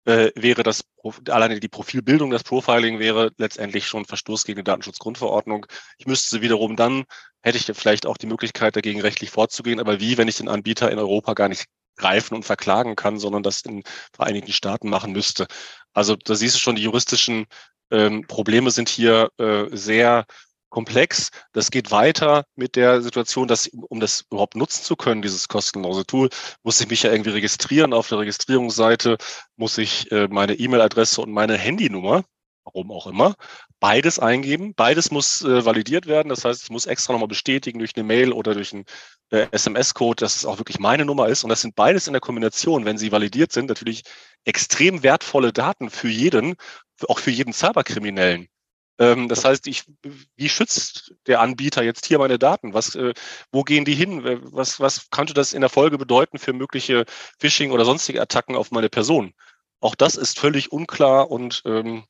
äh, 0.06 0.30
wäre 0.34 0.62
das, 0.62 0.84
alleine 1.28 1.60
die 1.60 1.68
Profilbildung, 1.68 2.30
das 2.30 2.44
Profiling 2.44 2.98
wäre 2.98 3.32
letztendlich 3.38 3.86
schon 3.86 4.04
Verstoß 4.04 4.44
gegen 4.44 4.58
die 4.58 4.64
Datenschutzgrundverordnung. 4.64 5.66
Ich 5.98 6.06
müsste 6.06 6.36
sie 6.36 6.42
wiederum 6.42 6.76
dann, 6.76 7.04
hätte 7.42 7.58
ich 7.58 7.66
vielleicht 7.76 8.06
auch 8.06 8.16
die 8.16 8.26
Möglichkeit, 8.26 8.76
dagegen 8.76 9.00
rechtlich 9.00 9.30
vorzugehen. 9.30 9.80
Aber 9.80 10.00
wie, 10.00 10.16
wenn 10.16 10.28
ich 10.28 10.36
den 10.36 10.48
Anbieter 10.48 10.90
in 10.90 10.98
Europa 10.98 11.34
gar 11.34 11.48
nicht 11.48 11.66
greifen 11.96 12.34
und 12.34 12.44
verklagen 12.44 12.94
kann, 12.94 13.18
sondern 13.18 13.42
das 13.42 13.62
in 13.62 13.82
Vereinigten 14.12 14.52
Staaten 14.52 14.88
machen 14.88 15.12
müsste. 15.12 15.46
Also 15.92 16.14
da 16.14 16.34
siehst 16.34 16.54
du 16.54 16.58
schon, 16.58 16.76
die 16.76 16.82
juristischen 16.82 17.46
ähm, 17.90 18.26
Probleme 18.26 18.70
sind 18.70 18.88
hier 18.88 19.30
äh, 19.38 19.64
sehr 19.70 20.26
komplex. 20.68 21.30
Das 21.52 21.70
geht 21.70 21.90
weiter 21.90 22.44
mit 22.54 22.76
der 22.76 23.02
Situation, 23.02 23.48
dass 23.48 23.68
um 23.68 24.00
das 24.00 24.24
überhaupt 24.30 24.56
nutzen 24.56 24.84
zu 24.84 24.96
können, 24.96 25.22
dieses 25.22 25.48
kostenlose 25.48 26.06
Tool, 26.06 26.28
muss 26.62 26.80
ich 26.80 26.88
mich 26.88 27.02
ja 27.02 27.12
irgendwie 27.12 27.30
registrieren. 27.30 27.92
Auf 27.92 28.08
der 28.08 28.18
Registrierungsseite 28.18 29.16
muss 29.56 29.78
ich 29.78 30.10
äh, 30.12 30.28
meine 30.28 30.54
E-Mail-Adresse 30.54 31.20
und 31.22 31.32
meine 31.32 31.56
Handynummer, 31.56 32.24
warum 32.64 32.90
auch 32.90 33.06
immer, 33.06 33.34
beides 33.80 34.18
eingeben. 34.18 34.74
Beides 34.74 35.10
muss 35.10 35.42
äh, 35.42 35.64
validiert 35.64 36.06
werden. 36.06 36.28
Das 36.28 36.44
heißt, 36.44 36.64
ich 36.64 36.70
muss 36.70 36.86
extra 36.86 37.12
nochmal 37.12 37.28
bestätigen 37.28 37.78
durch 37.78 37.92
eine 37.96 38.04
Mail 38.04 38.32
oder 38.32 38.54
durch 38.54 38.72
einen 38.72 38.84
äh, 39.30 39.46
SMS-Code, 39.52 40.20
dass 40.20 40.36
es 40.36 40.44
auch 40.44 40.58
wirklich 40.58 40.78
meine 40.78 41.04
Nummer 41.04 41.28
ist. 41.28 41.44
Und 41.44 41.50
das 41.50 41.60
sind 41.60 41.74
beides 41.74 42.06
in 42.06 42.12
der 42.12 42.20
Kombination, 42.20 42.84
wenn 42.84 42.98
sie 42.98 43.12
validiert 43.12 43.52
sind, 43.52 43.68
natürlich 43.68 44.02
extrem 44.44 45.02
wertvolle 45.02 45.52
Daten 45.52 45.90
für 45.90 46.08
jeden, 46.08 46.56
auch 47.08 47.18
für 47.18 47.30
jeden 47.30 47.52
Cyberkriminellen. 47.52 48.48
Ähm, 48.98 49.28
das 49.28 49.44
heißt, 49.44 49.66
ich, 49.66 49.84
wie 50.36 50.48
schützt 50.48 51.14
der 51.26 51.40
Anbieter 51.40 51.82
jetzt 51.82 52.06
hier 52.06 52.18
meine 52.18 52.38
Daten? 52.38 52.74
Was, 52.74 52.94
äh, 52.94 53.12
wo 53.52 53.62
gehen 53.62 53.84
die 53.84 53.94
hin? 53.94 54.22
Was, 54.52 54.80
was 54.80 55.10
könnte 55.10 55.34
das 55.34 55.52
in 55.52 55.60
der 55.60 55.70
Folge 55.70 55.98
bedeuten 55.98 56.38
für 56.38 56.52
mögliche 56.52 57.04
Phishing 57.38 57.70
oder 57.70 57.84
sonstige 57.84 58.20
Attacken 58.20 58.56
auf 58.56 58.70
meine 58.70 58.88
Person? 58.88 59.34
Auch 59.80 59.94
das 59.94 60.16
ist 60.16 60.38
völlig 60.38 60.72
unklar 60.72 61.30
und 61.30 61.62
ähm, 61.66 62.04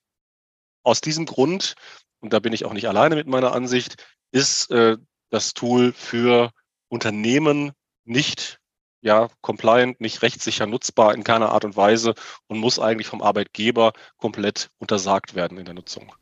aus 0.83 1.01
diesem 1.01 1.27
Grund, 1.27 1.75
und 2.21 2.33
da 2.33 2.39
bin 2.39 2.53
ich 2.53 2.65
auch 2.65 2.73
nicht 2.73 2.89
alleine 2.89 3.17
mit 3.17 3.27
meiner 3.27 3.53
Ansicht, 3.53 3.97
ist 4.31 4.71
äh, 4.71 4.97
das 5.31 5.55
Tool 5.55 5.93
für 5.93 6.53
Unternehmen 6.89 7.73
nicht 8.05 8.61
ja, 9.01 9.29
compliant, 9.41 10.01
nicht 10.01 10.23
rechtssicher 10.23 10.67
nutzbar 10.67 11.15
in 11.15 11.25
keiner 11.25 11.51
Art 11.51 11.65
und 11.65 11.77
Weise 11.77 12.15
und 12.47 12.59
muss 12.59 12.79
eigentlich 12.79 13.07
vom 13.07 13.23
Arbeitgeber 13.23 13.93
komplett 14.17 14.71
untersagt 14.79 15.35
werden 15.35 15.59
in 15.59 15.65
der 15.65 15.75
Nutzung. 15.75 16.13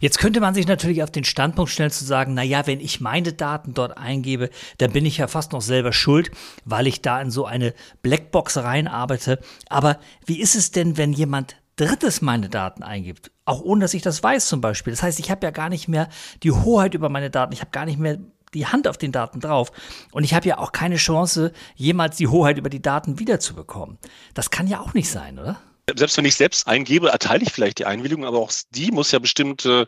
Jetzt 0.00 0.18
könnte 0.18 0.40
man 0.40 0.54
sich 0.54 0.66
natürlich 0.66 1.02
auf 1.02 1.10
den 1.10 1.24
Standpunkt 1.24 1.70
stellen 1.70 1.90
zu 1.90 2.04
sagen, 2.04 2.34
na 2.34 2.42
ja, 2.42 2.66
wenn 2.66 2.80
ich 2.80 3.00
meine 3.00 3.32
Daten 3.32 3.74
dort 3.74 3.96
eingebe, 3.96 4.50
dann 4.78 4.92
bin 4.92 5.06
ich 5.06 5.18
ja 5.18 5.26
fast 5.26 5.52
noch 5.52 5.62
selber 5.62 5.92
schuld, 5.92 6.30
weil 6.64 6.86
ich 6.86 7.02
da 7.02 7.20
in 7.20 7.30
so 7.30 7.46
eine 7.46 7.74
Blackbox 8.02 8.58
reinarbeite. 8.58 9.38
Aber 9.68 9.98
wie 10.26 10.40
ist 10.40 10.54
es 10.54 10.70
denn, 10.70 10.96
wenn 10.96 11.12
jemand 11.12 11.56
Drittes 11.76 12.20
meine 12.20 12.48
Daten 12.48 12.82
eingibt, 12.82 13.30
auch 13.46 13.62
ohne 13.62 13.80
dass 13.80 13.94
ich 13.94 14.02
das 14.02 14.22
weiß 14.22 14.46
zum 14.46 14.60
Beispiel. 14.60 14.92
Das 14.92 15.02
heißt, 15.02 15.18
ich 15.18 15.30
habe 15.30 15.46
ja 15.46 15.50
gar 15.50 15.70
nicht 15.70 15.88
mehr 15.88 16.08
die 16.42 16.52
Hoheit 16.52 16.94
über 16.94 17.08
meine 17.08 17.30
Daten, 17.30 17.52
ich 17.54 17.60
habe 17.60 17.70
gar 17.70 17.86
nicht 17.86 17.98
mehr 17.98 18.18
die 18.54 18.66
Hand 18.66 18.86
auf 18.86 18.98
den 18.98 19.12
Daten 19.12 19.40
drauf 19.40 19.72
und 20.12 20.24
ich 20.24 20.34
habe 20.34 20.46
ja 20.46 20.58
auch 20.58 20.72
keine 20.72 20.96
Chance, 20.96 21.52
jemals 21.74 22.18
die 22.18 22.28
Hoheit 22.28 22.58
über 22.58 22.68
die 22.68 22.82
Daten 22.82 23.18
wiederzubekommen. 23.18 23.98
Das 24.34 24.50
kann 24.50 24.66
ja 24.66 24.80
auch 24.80 24.92
nicht 24.92 25.10
sein, 25.10 25.38
oder? 25.38 25.60
Selbst 25.96 26.16
wenn 26.16 26.24
ich 26.24 26.36
selbst 26.36 26.66
eingebe, 26.66 27.08
erteile 27.08 27.42
ich 27.42 27.52
vielleicht 27.52 27.78
die 27.78 27.86
Einwilligung, 27.86 28.24
aber 28.24 28.38
auch 28.38 28.52
die 28.70 28.90
muss 28.92 29.10
ja 29.10 29.18
bestimmte 29.18 29.86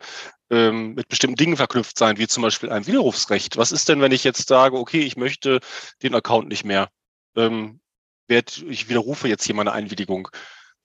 ähm, 0.50 0.94
mit 0.94 1.08
bestimmten 1.08 1.36
Dingen 1.36 1.56
verknüpft 1.56 1.98
sein, 1.98 2.18
wie 2.18 2.26
zum 2.26 2.42
Beispiel 2.42 2.70
ein 2.70 2.86
Widerrufsrecht. 2.86 3.56
Was 3.56 3.72
ist 3.72 3.88
denn, 3.88 4.00
wenn 4.00 4.12
ich 4.12 4.24
jetzt 4.24 4.48
sage, 4.48 4.76
okay, 4.76 5.00
ich 5.00 5.16
möchte 5.16 5.60
den 6.02 6.14
Account 6.14 6.48
nicht 6.48 6.64
mehr? 6.64 6.90
Ähm, 7.36 7.80
werd, 8.28 8.58
ich 8.68 8.88
widerrufe 8.88 9.28
jetzt 9.28 9.44
hier 9.44 9.54
meine 9.54 9.72
Einwilligung, 9.72 10.28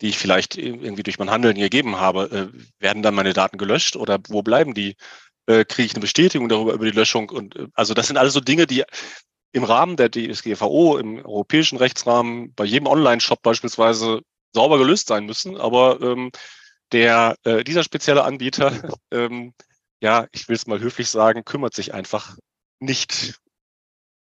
die 0.01 0.09
ich 0.09 0.17
vielleicht 0.17 0.57
irgendwie 0.57 1.03
durch 1.03 1.19
mein 1.19 1.31
Handeln 1.31 1.57
gegeben 1.57 1.97
habe. 1.97 2.51
Äh, 2.53 2.83
werden 2.83 3.03
dann 3.03 3.15
meine 3.15 3.33
Daten 3.33 3.57
gelöscht 3.57 3.95
oder 3.95 4.19
wo 4.29 4.41
bleiben 4.41 4.73
die? 4.73 4.95
Äh, 5.47 5.65
Kriege 5.65 5.87
ich 5.87 5.93
eine 5.93 6.01
Bestätigung 6.01 6.49
darüber 6.49 6.73
über 6.73 6.85
die 6.85 6.97
Löschung? 6.97 7.29
Und 7.29 7.55
äh, 7.55 7.67
also 7.73 7.93
das 7.93 8.07
sind 8.07 8.17
alles 8.17 8.33
so 8.33 8.39
Dinge, 8.39 8.67
die 8.67 8.83
im 9.51 9.63
Rahmen 9.63 9.97
der 9.97 10.11
DSGVO, 10.11 10.97
im 10.97 11.25
europäischen 11.25 11.77
Rechtsrahmen, 11.77 12.53
bei 12.53 12.65
jedem 12.65 12.87
Online-Shop 12.87 13.41
beispielsweise 13.41 14.21
sauber 14.53 14.77
gelöst 14.77 15.07
sein 15.07 15.25
müssen. 15.25 15.57
Aber 15.57 16.01
ähm, 16.01 16.31
der, 16.91 17.35
äh, 17.43 17.63
dieser 17.63 17.83
spezielle 17.83 18.23
Anbieter, 18.23 18.71
ähm, 19.11 19.53
ja, 20.01 20.27
ich 20.31 20.47
will 20.47 20.55
es 20.55 20.67
mal 20.67 20.79
höflich 20.79 21.09
sagen, 21.09 21.45
kümmert 21.45 21.73
sich 21.73 21.93
einfach 21.93 22.37
nicht 22.79 23.39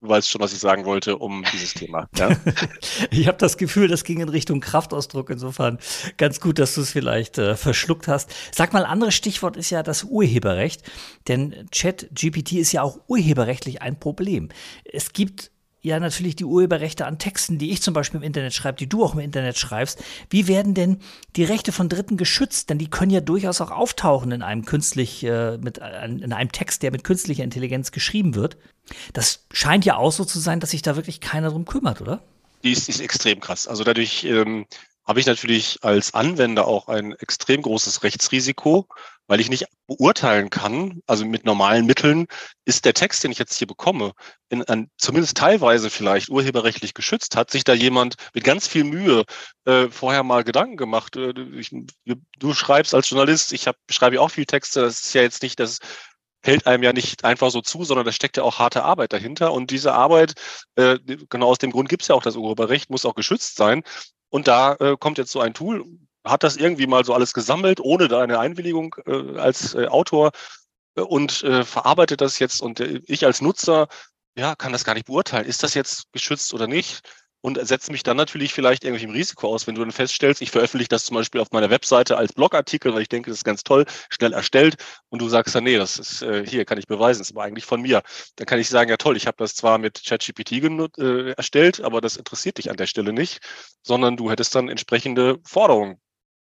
Du 0.05 0.09
weißt 0.09 0.29
schon, 0.29 0.41
was 0.41 0.53
ich 0.53 0.59
sagen 0.59 0.85
wollte, 0.85 1.17
um 1.17 1.43
dieses 1.51 1.73
Thema. 1.73 2.07
Ja? 2.15 2.29
ich 3.09 3.27
habe 3.27 3.39
das 3.39 3.57
Gefühl, 3.57 3.87
das 3.87 4.03
ging 4.03 4.19
in 4.19 4.29
Richtung 4.29 4.59
Kraftausdruck. 4.59 5.31
Insofern 5.31 5.79
ganz 6.17 6.39
gut, 6.39 6.59
dass 6.59 6.75
du 6.75 6.81
es 6.81 6.91
vielleicht 6.91 7.39
äh, 7.39 7.55
verschluckt 7.55 8.07
hast. 8.07 8.31
Sag 8.53 8.71
mal, 8.71 8.85
anderes 8.85 9.15
Stichwort 9.15 9.57
ist 9.57 9.71
ja 9.71 9.81
das 9.81 10.03
Urheberrecht. 10.03 10.83
Denn 11.27 11.67
Chat-GPT 11.71 12.53
ist 12.53 12.71
ja 12.71 12.83
auch 12.83 12.99
urheberrechtlich 13.07 13.81
ein 13.81 13.99
Problem. 13.99 14.49
Es 14.83 15.11
gibt 15.11 15.51
ja 15.85 15.99
natürlich 15.99 16.35
die 16.35 16.45
Urheberrechte 16.45 17.05
an 17.05 17.19
Texten, 17.19 17.57
die 17.57 17.71
ich 17.71 17.81
zum 17.81 17.93
Beispiel 17.93 18.19
im 18.19 18.23
Internet 18.23 18.53
schreibe, 18.53 18.77
die 18.77 18.89
du 18.89 19.03
auch 19.03 19.13
im 19.13 19.19
Internet 19.19 19.57
schreibst. 19.57 20.03
Wie 20.29 20.47
werden 20.47 20.73
denn 20.73 20.99
die 21.35 21.43
Rechte 21.43 21.71
von 21.71 21.89
Dritten 21.89 22.17
geschützt? 22.17 22.69
Denn 22.69 22.79
die 22.79 22.89
können 22.89 23.11
ja 23.11 23.21
durchaus 23.21 23.61
auch 23.61 23.71
auftauchen 23.71 24.31
in 24.31 24.41
einem 24.41 24.65
künstlich, 24.65 25.23
äh, 25.23 25.57
mit, 25.57 25.77
in 25.77 26.33
einem 26.33 26.51
Text, 26.51 26.81
der 26.83 26.91
mit 26.91 27.03
künstlicher 27.03 27.43
Intelligenz 27.43 27.91
geschrieben 27.91 28.35
wird. 28.35 28.57
Das 29.13 29.45
scheint 29.51 29.85
ja 29.85 29.97
auch 29.97 30.11
so 30.11 30.25
zu 30.25 30.39
sein, 30.39 30.59
dass 30.59 30.71
sich 30.71 30.81
da 30.81 30.95
wirklich 30.95 31.21
keiner 31.21 31.49
drum 31.49 31.65
kümmert, 31.65 32.01
oder? 32.01 32.23
Die 32.63 32.71
ist, 32.71 32.89
ist 32.89 32.99
extrem 32.99 33.39
krass. 33.39 33.67
Also 33.67 33.83
dadurch 33.83 34.23
ähm, 34.23 34.65
habe 35.07 35.19
ich 35.19 35.25
natürlich 35.25 35.79
als 35.81 36.13
Anwender 36.13 36.67
auch 36.67 36.87
ein 36.87 37.13
extrem 37.13 37.61
großes 37.61 38.03
Rechtsrisiko, 38.03 38.87
weil 39.27 39.39
ich 39.39 39.49
nicht 39.49 39.65
beurteilen 39.87 40.49
kann, 40.49 41.01
also 41.07 41.25
mit 41.25 41.45
normalen 41.45 41.85
Mitteln, 41.85 42.27
ist 42.65 42.85
der 42.85 42.93
Text, 42.93 43.23
den 43.23 43.31
ich 43.31 43.39
jetzt 43.39 43.55
hier 43.55 43.67
bekomme, 43.67 44.13
in, 44.49 44.63
an, 44.63 44.89
zumindest 44.97 45.37
teilweise 45.37 45.89
vielleicht 45.89 46.29
urheberrechtlich 46.29 46.93
geschützt, 46.93 47.35
hat 47.35 47.51
sich 47.51 47.63
da 47.63 47.73
jemand 47.73 48.15
mit 48.33 48.43
ganz 48.43 48.67
viel 48.67 48.83
Mühe 48.83 49.23
äh, 49.65 49.89
vorher 49.89 50.23
mal 50.23 50.43
Gedanken 50.43 50.77
gemacht. 50.77 51.15
Äh, 51.15 51.33
ich, 51.55 51.71
du 52.39 52.53
schreibst 52.53 52.93
als 52.93 53.09
Journalist, 53.09 53.53
ich 53.53 53.67
hab, 53.67 53.77
schreibe 53.89 54.15
ja 54.15 54.21
auch 54.21 54.31
viel 54.31 54.45
Texte, 54.45 54.81
das 54.81 55.03
ist 55.03 55.13
ja 55.13 55.21
jetzt 55.21 55.43
nicht 55.43 55.59
das 55.59 55.79
hält 56.45 56.67
einem 56.67 56.83
ja 56.83 56.93
nicht 56.93 57.25
einfach 57.25 57.49
so 57.49 57.61
zu, 57.61 57.83
sondern 57.83 58.05
da 58.05 58.11
steckt 58.11 58.37
ja 58.37 58.43
auch 58.43 58.59
harte 58.59 58.83
Arbeit 58.83 59.13
dahinter. 59.13 59.51
Und 59.51 59.71
diese 59.71 59.93
Arbeit, 59.93 60.35
äh, 60.75 60.99
genau 61.29 61.47
aus 61.47 61.57
dem 61.57 61.71
Grund 61.71 61.89
gibt 61.89 62.03
es 62.03 62.07
ja 62.07 62.15
auch 62.15 62.21
das 62.21 62.35
Urheberrecht, 62.35 62.89
muss 62.89 63.05
auch 63.05 63.15
geschützt 63.15 63.55
sein. 63.57 63.83
Und 64.35 64.49
da 64.49 64.73
äh, 64.81 64.97
kommt 64.99 65.17
jetzt 65.17 65.31
so 65.31 65.39
ein 65.39 65.53
Tool, 65.53 65.85
hat 66.25 66.43
das 66.43 66.57
irgendwie 66.57 66.87
mal 66.87 67.05
so 67.05 67.13
alles 67.13 67.31
gesammelt, 67.31 67.79
ohne 67.79 68.09
da 68.09 68.19
eine 68.19 68.37
Einwilligung 68.37 68.93
äh, 69.05 69.39
als 69.39 69.75
äh, 69.75 69.87
Autor 69.87 70.31
äh, 70.97 71.01
und 71.03 71.41
äh, 71.43 71.63
verarbeitet 71.63 72.19
das 72.19 72.37
jetzt. 72.39 72.61
Und 72.61 72.81
äh, 72.81 72.99
ich 73.05 73.25
als 73.25 73.39
Nutzer, 73.39 73.87
ja, 74.37 74.53
kann 74.57 74.73
das 74.73 74.83
gar 74.83 74.93
nicht 74.93 75.05
beurteilen. 75.05 75.45
Ist 75.45 75.63
das 75.63 75.73
jetzt 75.73 76.11
geschützt 76.11 76.53
oder 76.53 76.67
nicht? 76.67 76.99
Und 77.45 77.59
setze 77.61 77.91
mich 77.91 78.01
dann 78.01 78.17
natürlich 78.17 78.55
vielleicht 78.55 78.83
irgendwelchem 78.83 79.11
Risiko 79.11 79.53
aus, 79.53 79.67
wenn 79.67 79.75
du 79.75 79.81
dann 79.81 79.91
feststellst, 79.91 80.41
ich 80.41 80.49
veröffentliche 80.49 80.89
das 80.89 81.05
zum 81.05 81.13
Beispiel 81.13 81.39
auf 81.39 81.51
meiner 81.51 81.69
Webseite 81.69 82.17
als 82.17 82.33
Blogartikel, 82.33 82.91
weil 82.95 83.03
ich 83.03 83.07
denke, 83.07 83.29
das 83.29 83.37
ist 83.37 83.43
ganz 83.43 83.63
toll, 83.63 83.85
schnell 84.09 84.33
erstellt 84.33 84.77
und 85.09 85.21
du 85.21 85.29
sagst 85.29 85.53
dann, 85.53 85.63
nee, 85.63 85.77
das 85.77 85.99
ist 85.99 86.23
äh, 86.23 86.43
hier, 86.43 86.65
kann 86.65 86.79
ich 86.79 86.87
beweisen, 86.87 87.19
das 87.19 87.35
war 87.35 87.45
eigentlich 87.45 87.65
von 87.65 87.83
mir. 87.83 88.01
Dann 88.37 88.47
kann 88.47 88.57
ich 88.57 88.67
sagen, 88.67 88.89
ja 88.89 88.97
toll, 88.97 89.15
ich 89.15 89.27
habe 89.27 89.37
das 89.37 89.53
zwar 89.53 89.77
mit 89.77 90.03
ChatGPT 90.03 90.53
äh, 90.97 91.33
erstellt, 91.33 91.81
aber 91.81 92.01
das 92.01 92.17
interessiert 92.17 92.57
dich 92.57 92.71
an 92.71 92.77
der 92.77 92.87
Stelle 92.87 93.13
nicht, 93.13 93.41
sondern 93.83 94.17
du 94.17 94.31
hättest 94.31 94.55
dann 94.55 94.67
entsprechende 94.67 95.37
Forderungen, 95.45 96.01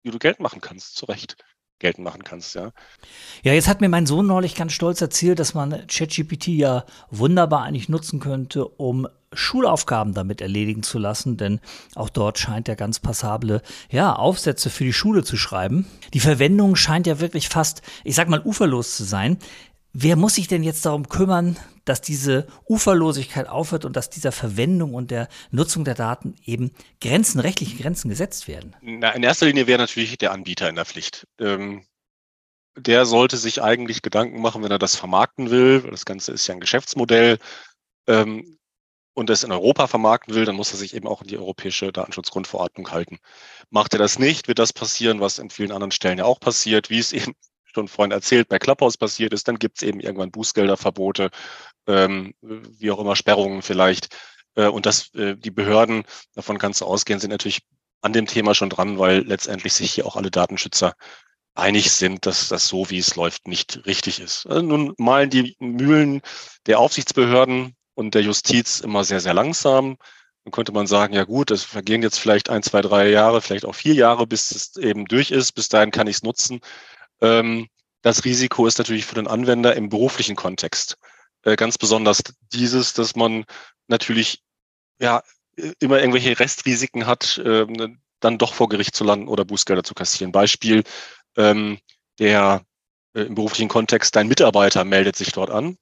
die 0.02 0.10
du 0.12 0.18
Geld 0.18 0.40
machen 0.40 0.62
kannst, 0.62 0.96
zu 0.96 1.04
Recht 1.04 1.36
geltend 1.78 2.04
machen 2.04 2.24
kannst, 2.24 2.54
ja. 2.54 2.70
Ja, 3.42 3.52
jetzt 3.52 3.68
hat 3.68 3.80
mir 3.80 3.88
mein 3.88 4.06
Sohn 4.06 4.26
neulich 4.26 4.54
ganz 4.54 4.72
stolz 4.72 5.00
erzählt, 5.00 5.38
dass 5.38 5.54
man 5.54 5.86
ChatGPT 5.86 6.48
ja 6.48 6.84
wunderbar 7.10 7.64
eigentlich 7.64 7.88
nutzen 7.88 8.20
könnte, 8.20 8.66
um 8.66 9.06
Schulaufgaben 9.32 10.14
damit 10.14 10.40
erledigen 10.40 10.82
zu 10.82 10.98
lassen, 10.98 11.36
denn 11.36 11.60
auch 11.94 12.08
dort 12.08 12.38
scheint 12.38 12.68
er 12.68 12.76
ganz 12.76 13.00
passable 13.00 13.60
ja, 13.90 14.14
Aufsätze 14.14 14.70
für 14.70 14.84
die 14.84 14.92
Schule 14.92 15.24
zu 15.24 15.36
schreiben. 15.36 15.86
Die 16.14 16.20
Verwendung 16.20 16.76
scheint 16.76 17.06
ja 17.06 17.20
wirklich 17.20 17.48
fast, 17.48 17.82
ich 18.04 18.14
sag 18.14 18.28
mal, 18.28 18.40
uferlos 18.44 18.96
zu 18.96 19.04
sein. 19.04 19.38
Wer 19.92 20.16
muss 20.16 20.36
sich 20.36 20.48
denn 20.48 20.62
jetzt 20.62 20.86
darum 20.86 21.08
kümmern, 21.08 21.56
dass 21.86 22.02
diese 22.02 22.46
Uferlosigkeit 22.68 23.48
aufhört 23.48 23.86
und 23.86 23.96
dass 23.96 24.10
dieser 24.10 24.32
Verwendung 24.32 24.92
und 24.92 25.10
der 25.10 25.28
Nutzung 25.50 25.84
der 25.84 25.94
Daten 25.94 26.34
eben 26.44 26.72
Grenzen, 27.00 27.40
rechtliche 27.40 27.76
Grenzen 27.82 28.10
gesetzt 28.10 28.48
werden? 28.48 28.76
Na, 28.82 29.12
in 29.12 29.22
erster 29.22 29.46
Linie 29.46 29.66
wäre 29.66 29.78
natürlich 29.78 30.18
der 30.18 30.32
Anbieter 30.32 30.68
in 30.68 30.76
der 30.76 30.84
Pflicht. 30.84 31.26
Ähm, 31.40 31.86
der 32.76 33.06
sollte 33.06 33.38
sich 33.38 33.62
eigentlich 33.62 34.02
Gedanken 34.02 34.42
machen, 34.42 34.62
wenn 34.62 34.70
er 34.70 34.78
das 34.78 34.96
vermarkten 34.96 35.50
will. 35.50 35.80
Das 35.90 36.04
Ganze 36.04 36.32
ist 36.32 36.46
ja 36.46 36.54
ein 36.54 36.60
Geschäftsmodell. 36.60 37.38
Ähm, 38.06 38.58
und 39.14 39.30
das 39.30 39.44
in 39.44 39.52
Europa 39.52 39.86
vermarkten 39.86 40.34
will, 40.34 40.44
dann 40.44 40.56
muss 40.56 40.72
er 40.72 40.78
sich 40.78 40.94
eben 40.94 41.08
auch 41.08 41.22
in 41.22 41.28
die 41.28 41.38
europäische 41.38 41.90
Datenschutzgrundverordnung 41.90 42.90
halten. 42.90 43.18
Macht 43.70 43.94
er 43.94 43.98
das 43.98 44.18
nicht, 44.18 44.46
wird 44.46 44.58
das 44.58 44.74
passieren, 44.74 45.20
was 45.20 45.38
in 45.38 45.48
vielen 45.48 45.72
anderen 45.72 45.90
Stellen 45.90 46.18
ja 46.18 46.26
auch 46.26 46.38
passiert, 46.38 46.90
wie 46.90 46.98
es 46.98 47.14
eben 47.14 47.32
schon 47.76 47.88
vorhin 47.88 48.12
erzählt, 48.12 48.48
bei 48.48 48.58
Clubhouse 48.58 48.96
passiert 48.96 49.34
ist, 49.34 49.48
dann 49.48 49.58
gibt 49.58 49.78
es 49.78 49.82
eben 49.82 50.00
irgendwann 50.00 50.30
Bußgelderverbote, 50.30 51.30
ähm, 51.86 52.34
wie 52.40 52.90
auch 52.90 52.98
immer 52.98 53.16
Sperrungen 53.16 53.60
vielleicht. 53.62 54.16
Äh, 54.54 54.68
und 54.68 54.86
dass 54.86 55.14
äh, 55.14 55.36
die 55.36 55.50
Behörden, 55.50 56.04
davon 56.34 56.58
kannst 56.58 56.80
du 56.80 56.86
ausgehen, 56.86 57.20
sind 57.20 57.30
natürlich 57.30 57.60
an 58.00 58.14
dem 58.14 58.26
Thema 58.26 58.54
schon 58.54 58.70
dran, 58.70 58.98
weil 58.98 59.20
letztendlich 59.26 59.74
sich 59.74 59.92
hier 59.92 60.06
auch 60.06 60.16
alle 60.16 60.30
Datenschützer 60.30 60.94
einig 61.54 61.90
sind, 61.90 62.24
dass 62.26 62.48
das 62.48 62.66
so, 62.66 62.88
wie 62.90 62.98
es 62.98 63.14
läuft, 63.14 63.46
nicht 63.46 63.84
richtig 63.86 64.20
ist. 64.20 64.46
Also 64.46 64.62
nun 64.62 64.94
malen 64.96 65.30
die 65.30 65.54
Mühlen 65.58 66.22
der 66.66 66.78
Aufsichtsbehörden 66.78 67.74
und 67.94 68.14
der 68.14 68.22
Justiz 68.22 68.80
immer 68.80 69.04
sehr, 69.04 69.20
sehr 69.20 69.34
langsam. 69.34 69.96
Dann 70.44 70.52
könnte 70.52 70.72
man 70.72 70.86
sagen, 70.86 71.14
ja 71.14 71.24
gut, 71.24 71.50
es 71.50 71.64
vergehen 71.64 72.02
jetzt 72.02 72.20
vielleicht 72.20 72.50
ein, 72.50 72.62
zwei, 72.62 72.80
drei 72.80 73.10
Jahre, 73.10 73.42
vielleicht 73.42 73.64
auch 73.64 73.74
vier 73.74 73.94
Jahre, 73.94 74.26
bis 74.26 74.50
es 74.52 74.76
eben 74.76 75.06
durch 75.06 75.30
ist. 75.30 75.52
Bis 75.52 75.68
dahin 75.68 75.90
kann 75.90 76.06
ich 76.06 76.16
es 76.16 76.22
nutzen. 76.22 76.60
Ähm, 77.20 77.68
das 78.02 78.24
Risiko 78.24 78.66
ist 78.66 78.78
natürlich 78.78 79.06
für 79.06 79.14
den 79.14 79.26
Anwender 79.26 79.74
im 79.74 79.88
beruflichen 79.88 80.36
Kontext 80.36 80.96
äh, 81.42 81.56
ganz 81.56 81.78
besonders 81.78 82.22
dieses, 82.52 82.92
dass 82.92 83.16
man 83.16 83.44
natürlich 83.88 84.42
ja 84.98 85.22
immer 85.78 85.98
irgendwelche 85.98 86.38
Restrisiken 86.38 87.06
hat, 87.06 87.40
ähm, 87.44 88.00
dann 88.20 88.38
doch 88.38 88.54
vor 88.54 88.68
Gericht 88.68 88.94
zu 88.94 89.04
landen 89.04 89.28
oder 89.28 89.44
Bußgelder 89.44 89.84
zu 89.84 89.94
kassieren. 89.94 90.32
Beispiel, 90.32 90.84
ähm, 91.36 91.78
der 92.18 92.64
äh, 93.14 93.22
im 93.22 93.34
beruflichen 93.34 93.68
Kontext, 93.68 94.16
dein 94.16 94.28
Mitarbeiter 94.28 94.84
meldet 94.84 95.16
sich 95.16 95.32
dort 95.32 95.50
an. 95.50 95.76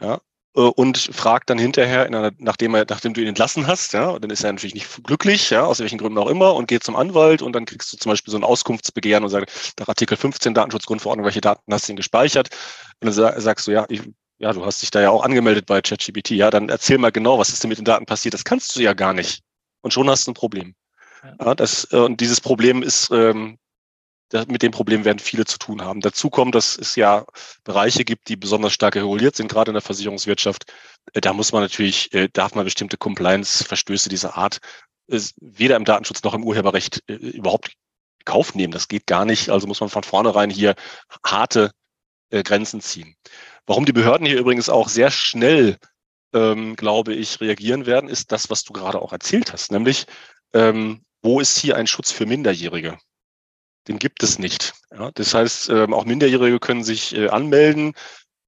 Ja, 0.00 0.20
und 0.62 0.96
fragt 1.12 1.50
dann 1.50 1.58
hinterher, 1.58 2.06
einer, 2.06 2.32
nachdem, 2.38 2.74
er, 2.74 2.86
nachdem 2.88 3.12
du 3.12 3.20
ihn 3.20 3.28
entlassen 3.28 3.66
hast, 3.66 3.92
ja, 3.92 4.18
dann 4.18 4.30
ist 4.30 4.42
er 4.42 4.52
natürlich 4.52 4.74
nicht 4.74 5.04
glücklich, 5.04 5.50
ja, 5.50 5.64
aus 5.64 5.80
welchen 5.80 5.98
Gründen 5.98 6.16
auch 6.16 6.28
immer, 6.28 6.54
und 6.54 6.66
geht 6.66 6.82
zum 6.82 6.96
Anwalt 6.96 7.42
und 7.42 7.52
dann 7.52 7.66
kriegst 7.66 7.92
du 7.92 7.98
zum 7.98 8.10
Beispiel 8.10 8.32
so 8.32 8.38
ein 8.38 8.44
Auskunftsbegehren 8.44 9.22
und 9.22 9.28
sagst, 9.28 9.74
nach 9.78 9.88
Artikel 9.88 10.16
15 10.16 10.54
Datenschutzgrundverordnung, 10.54 11.26
welche 11.26 11.42
Daten 11.42 11.72
hast 11.72 11.84
du 11.84 11.88
denn 11.88 11.96
gespeichert? 11.96 12.48
Und 13.02 13.14
dann 13.14 13.40
sagst 13.40 13.66
du, 13.66 13.72
ja, 13.72 13.84
ich, 13.90 14.00
ja, 14.38 14.52
du 14.54 14.64
hast 14.64 14.80
dich 14.80 14.90
da 14.90 15.02
ja 15.02 15.10
auch 15.10 15.22
angemeldet 15.22 15.66
bei 15.66 15.82
ChatGPT, 15.82 16.30
ja, 16.30 16.50
dann 16.50 16.70
erzähl 16.70 16.96
mal 16.96 17.12
genau, 17.12 17.38
was 17.38 17.50
ist 17.50 17.62
denn 17.62 17.68
mit 17.68 17.78
den 17.78 17.84
Daten 17.84 18.06
passiert? 18.06 18.32
Das 18.32 18.44
kannst 18.44 18.74
du 18.76 18.80
ja 18.80 18.94
gar 18.94 19.12
nicht. 19.12 19.42
Und 19.82 19.92
schon 19.92 20.08
hast 20.08 20.26
du 20.26 20.30
ein 20.30 20.34
Problem. 20.34 20.74
Ja, 21.38 21.54
das, 21.54 21.86
äh, 21.92 21.96
und 21.96 22.20
dieses 22.20 22.40
Problem 22.40 22.82
ist 22.82 23.10
ähm, 23.10 23.58
mit 24.48 24.62
dem 24.62 24.72
Problem 24.72 25.04
werden 25.04 25.18
viele 25.18 25.44
zu 25.44 25.58
tun 25.58 25.82
haben. 25.82 26.00
Dazu 26.00 26.30
kommt, 26.30 26.54
dass 26.54 26.76
es 26.76 26.96
ja 26.96 27.24
Bereiche 27.64 28.04
gibt, 28.04 28.28
die 28.28 28.36
besonders 28.36 28.72
stark 28.72 28.96
reguliert 28.96 29.36
sind, 29.36 29.48
gerade 29.48 29.70
in 29.70 29.74
der 29.74 29.82
Versicherungswirtschaft. 29.82 30.72
Äh, 31.12 31.20
da 31.20 31.32
muss 31.32 31.52
man 31.52 31.62
natürlich, 31.62 32.12
äh, 32.12 32.28
darf 32.32 32.54
man 32.54 32.64
bestimmte 32.64 32.96
Compliance-Verstöße 32.96 34.08
dieser 34.08 34.36
Art 34.36 34.58
weder 35.08 35.76
im 35.76 35.84
Datenschutz 35.84 36.24
noch 36.24 36.34
im 36.34 36.42
Urheberrecht 36.42 37.04
äh, 37.06 37.14
überhaupt 37.14 37.72
Kauf 38.24 38.56
nehmen. 38.56 38.72
Das 38.72 38.88
geht 38.88 39.06
gar 39.06 39.24
nicht. 39.24 39.50
Also 39.50 39.68
muss 39.68 39.80
man 39.80 39.88
von 39.88 40.02
vornherein 40.02 40.50
hier 40.50 40.74
harte 41.24 41.70
Grenzen 42.32 42.80
ziehen. 42.80 43.14
Warum 43.66 43.84
die 43.84 43.92
Behörden 43.92 44.26
hier 44.26 44.40
übrigens 44.40 44.68
auch 44.68 44.88
sehr 44.88 45.12
schnell, 45.12 45.78
ähm, 46.34 46.74
glaube 46.74 47.14
ich, 47.14 47.40
reagieren 47.40 47.86
werden, 47.86 48.10
ist 48.10 48.32
das, 48.32 48.50
was 48.50 48.64
du 48.64 48.72
gerade 48.72 49.00
auch 49.00 49.12
erzählt 49.12 49.52
hast, 49.52 49.70
nämlich 49.70 50.06
ähm, 50.52 51.02
wo 51.22 51.40
ist 51.40 51.58
hier 51.58 51.76
ein 51.76 51.86
Schutz 51.86 52.10
für 52.10 52.26
Minderjährige? 52.26 52.98
Den 53.88 53.98
gibt 53.98 54.22
es 54.22 54.38
nicht. 54.38 54.74
Ja, 54.90 55.10
das 55.12 55.34
heißt, 55.34 55.70
ähm, 55.70 55.94
auch 55.94 56.04
Minderjährige 56.04 56.58
können 56.58 56.84
sich 56.84 57.14
äh, 57.14 57.28
anmelden 57.28 57.94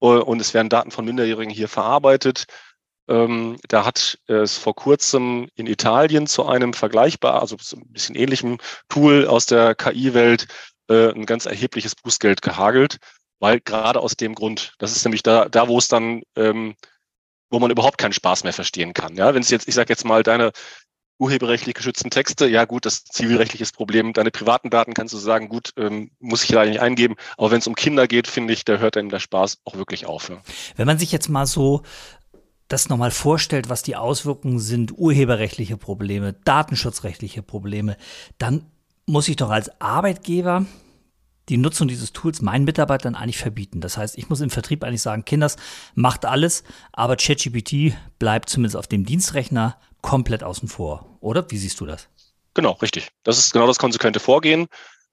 äh, 0.00 0.06
und 0.06 0.40
es 0.40 0.54
werden 0.54 0.68
Daten 0.68 0.90
von 0.90 1.04
Minderjährigen 1.04 1.52
hier 1.52 1.68
verarbeitet. 1.68 2.46
Ähm, 3.08 3.58
da 3.68 3.86
hat 3.86 4.18
es 4.26 4.58
vor 4.58 4.74
kurzem 4.74 5.48
in 5.54 5.66
Italien 5.66 6.26
zu 6.26 6.46
einem 6.46 6.74
vergleichbar, 6.74 7.40
also 7.40 7.56
ein 7.74 7.92
bisschen 7.92 8.14
ähnlichem 8.14 8.58
Tool 8.90 9.26
aus 9.26 9.46
der 9.46 9.74
KI-Welt 9.74 10.46
äh, 10.90 11.10
ein 11.12 11.24
ganz 11.24 11.46
erhebliches 11.46 11.94
Bußgeld 11.94 12.42
gehagelt, 12.42 12.98
weil 13.38 13.60
gerade 13.60 14.00
aus 14.00 14.16
dem 14.16 14.34
Grund, 14.34 14.74
das 14.78 14.94
ist 14.94 15.04
nämlich 15.04 15.22
da, 15.22 15.48
da 15.48 15.68
wo 15.68 15.78
es 15.78 15.88
dann 15.88 16.22
ähm, 16.36 16.74
wo 17.50 17.58
man 17.58 17.70
überhaupt 17.70 17.98
keinen 17.98 18.12
Spaß 18.12 18.44
mehr 18.44 18.52
verstehen 18.52 18.92
kann. 18.92 19.16
Ja, 19.16 19.34
wenn 19.34 19.42
es 19.42 19.50
jetzt, 19.50 19.68
ich 19.68 19.74
sage 19.74 19.90
jetzt 19.90 20.04
mal, 20.04 20.22
deine 20.22 20.52
urheberrechtlich 21.18 21.74
geschützten 21.74 22.10
Texte, 22.10 22.48
ja 22.48 22.64
gut, 22.64 22.86
das 22.86 22.94
ist 22.94 23.12
zivilrechtliches 23.12 23.72
Problem. 23.72 24.12
Deine 24.12 24.30
privaten 24.30 24.70
Daten 24.70 24.94
kannst 24.94 25.12
du 25.14 25.18
sagen, 25.18 25.48
gut, 25.48 25.72
ähm, 25.76 26.10
muss 26.20 26.44
ich 26.44 26.50
leider 26.50 26.70
nicht 26.70 26.80
eingeben. 26.80 27.16
Aber 27.36 27.50
wenn 27.50 27.58
es 27.58 27.66
um 27.66 27.74
Kinder 27.74 28.06
geht, 28.06 28.28
finde 28.28 28.52
ich, 28.52 28.64
da 28.64 28.78
hört 28.78 28.96
einem 28.96 29.08
der 29.08 29.18
Spaß 29.18 29.58
auch 29.64 29.76
wirklich 29.76 30.06
auf. 30.06 30.28
Ja. 30.28 30.40
Wenn 30.76 30.86
man 30.86 30.98
sich 30.98 31.12
jetzt 31.12 31.28
mal 31.28 31.46
so 31.46 31.82
das 32.68 32.88
nochmal 32.88 33.10
vorstellt, 33.10 33.68
was 33.68 33.82
die 33.82 33.96
Auswirkungen 33.96 34.58
sind, 34.58 34.92
urheberrechtliche 34.96 35.76
Probleme, 35.76 36.34
datenschutzrechtliche 36.44 37.42
Probleme, 37.42 37.96
dann 38.36 38.66
muss 39.06 39.28
ich 39.28 39.36
doch 39.36 39.50
als 39.50 39.80
Arbeitgeber 39.80 40.66
die 41.48 41.56
Nutzung 41.56 41.88
dieses 41.88 42.12
Tools 42.12 42.42
meinen 42.42 42.64
Mitarbeitern 42.64 43.14
eigentlich 43.14 43.38
verbieten. 43.38 43.80
Das 43.80 43.96
heißt, 43.96 44.18
ich 44.18 44.28
muss 44.28 44.42
im 44.42 44.50
Vertrieb 44.50 44.84
eigentlich 44.84 45.00
sagen, 45.00 45.24
Kinders, 45.24 45.56
macht 45.94 46.26
alles, 46.26 46.62
aber 46.92 47.16
ChatGPT 47.16 47.94
bleibt 48.18 48.50
zumindest 48.50 48.76
auf 48.76 48.86
dem 48.86 49.04
Dienstrechner 49.04 49.76
komplett 50.02 50.44
außen 50.44 50.68
vor, 50.68 51.07
oder? 51.20 51.50
Wie 51.50 51.58
siehst 51.58 51.80
du 51.80 51.86
das? 51.86 52.08
Genau, 52.54 52.72
richtig. 52.72 53.10
Das 53.22 53.38
ist 53.38 53.52
genau 53.52 53.66
das 53.66 53.78
konsequente 53.78 54.20
Vorgehen. 54.20 54.66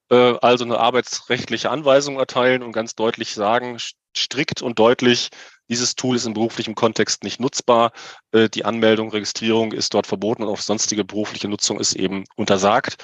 Äh, 0.09 0.35
also 0.41 0.63
eine 0.65 0.79
arbeitsrechtliche 0.79 1.69
Anweisung 1.69 2.17
erteilen 2.17 2.63
und 2.63 2.71
ganz 2.71 2.95
deutlich 2.95 3.33
sagen, 3.33 3.77
strikt 4.15 4.62
und 4.62 4.79
deutlich, 4.79 5.29
dieses 5.69 5.95
Tool 5.95 6.15
ist 6.15 6.25
im 6.25 6.33
beruflichen 6.33 6.75
Kontext 6.75 7.24
nicht 7.24 7.39
nutzbar. 7.39 7.91
Äh, 8.31 8.50
die 8.50 8.65
Anmeldung, 8.65 9.09
Registrierung 9.09 9.71
ist 9.71 9.93
dort 9.93 10.07
verboten 10.07 10.43
und 10.43 10.50
auch 10.50 10.59
sonstige 10.59 11.03
berufliche 11.03 11.47
Nutzung 11.47 11.79
ist 11.79 11.93
eben 11.93 12.24
untersagt. 12.35 13.03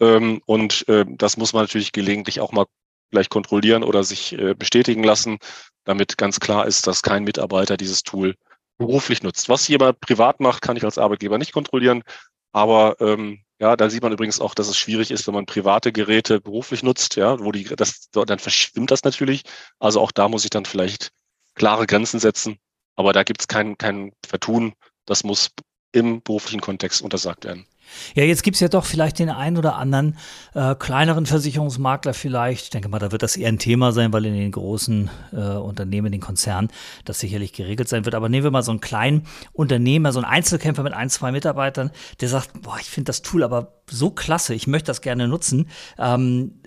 Ähm, 0.00 0.42
und 0.46 0.86
äh, 0.88 1.04
das 1.08 1.36
muss 1.36 1.52
man 1.52 1.64
natürlich 1.64 1.92
gelegentlich 1.92 2.40
auch 2.40 2.52
mal 2.52 2.66
gleich 3.10 3.28
kontrollieren 3.28 3.84
oder 3.84 4.04
sich 4.04 4.34
bestätigen 4.56 5.04
lassen, 5.04 5.36
damit 5.84 6.16
ganz 6.16 6.40
klar 6.40 6.66
ist, 6.66 6.86
dass 6.86 7.02
kein 7.02 7.24
Mitarbeiter 7.24 7.76
dieses 7.76 8.04
Tool 8.04 8.36
beruflich 8.78 9.22
nutzt. 9.22 9.50
Was 9.50 9.68
jemand 9.68 10.00
privat 10.00 10.40
macht, 10.40 10.62
kann 10.62 10.78
ich 10.78 10.84
als 10.84 10.96
Arbeitgeber 10.96 11.36
nicht 11.36 11.52
kontrollieren. 11.52 12.04
Aber 12.52 12.96
ähm, 13.00 13.40
ja, 13.58 13.76
da 13.76 13.88
sieht 13.88 14.02
man 14.02 14.12
übrigens 14.12 14.40
auch, 14.40 14.54
dass 14.54 14.68
es 14.68 14.76
schwierig 14.76 15.10
ist, 15.10 15.26
wenn 15.26 15.34
man 15.34 15.46
private 15.46 15.92
Geräte 15.92 16.40
beruflich 16.40 16.82
nutzt, 16.82 17.16
ja, 17.16 17.38
wo 17.40 17.52
die, 17.52 17.64
das, 17.64 18.10
dann 18.10 18.38
verschwimmt 18.38 18.90
das 18.90 19.04
natürlich. 19.04 19.42
Also 19.78 20.00
auch 20.00 20.12
da 20.12 20.28
muss 20.28 20.44
ich 20.44 20.50
dann 20.50 20.64
vielleicht 20.64 21.10
klare 21.54 21.86
Grenzen 21.86 22.20
setzen. 22.20 22.58
Aber 22.96 23.12
da 23.12 23.22
gibt 23.22 23.40
es 23.40 23.48
kein, 23.48 23.78
kein 23.78 24.12
Vertun. 24.26 24.74
Das 25.06 25.24
muss 25.24 25.50
im 25.92 26.22
beruflichen 26.22 26.60
Kontext 26.60 27.02
untersagt 27.02 27.44
werden. 27.44 27.66
Ja, 28.14 28.24
jetzt 28.24 28.42
gibt 28.42 28.56
es 28.56 28.60
ja 28.60 28.68
doch 28.68 28.84
vielleicht 28.84 29.18
den 29.18 29.30
einen 29.30 29.56
oder 29.56 29.76
anderen 29.76 30.16
äh, 30.54 30.74
kleineren 30.74 31.26
Versicherungsmakler 31.26 32.14
vielleicht. 32.14 32.64
Ich 32.64 32.70
denke 32.70 32.88
mal, 32.88 32.98
da 32.98 33.12
wird 33.12 33.22
das 33.22 33.36
eher 33.36 33.48
ein 33.48 33.58
Thema 33.58 33.92
sein, 33.92 34.12
weil 34.12 34.24
in 34.26 34.34
den 34.34 34.52
großen 34.52 35.10
äh, 35.32 35.36
Unternehmen, 35.36 36.06
in 36.06 36.12
den 36.12 36.20
Konzernen, 36.20 36.70
das 37.04 37.20
sicherlich 37.20 37.52
geregelt 37.52 37.88
sein 37.88 38.04
wird. 38.04 38.14
Aber 38.14 38.28
nehmen 38.28 38.44
wir 38.44 38.50
mal 38.50 38.62
so 38.62 38.70
einen 38.72 38.80
kleinen 38.80 39.26
Unternehmer, 39.52 40.12
so 40.12 40.20
einen 40.20 40.28
Einzelkämpfer 40.28 40.82
mit 40.82 40.92
ein, 40.92 41.10
zwei 41.10 41.32
Mitarbeitern, 41.32 41.90
der 42.20 42.28
sagt, 42.28 42.62
boah, 42.62 42.78
ich 42.80 42.88
finde 42.88 43.08
das 43.08 43.22
Tool 43.22 43.42
aber 43.42 43.74
so 43.90 44.10
klasse, 44.10 44.54
ich 44.54 44.66
möchte 44.66 44.86
das 44.86 45.00
gerne 45.00 45.28
nutzen. 45.28 45.68
Ähm, 45.98 46.61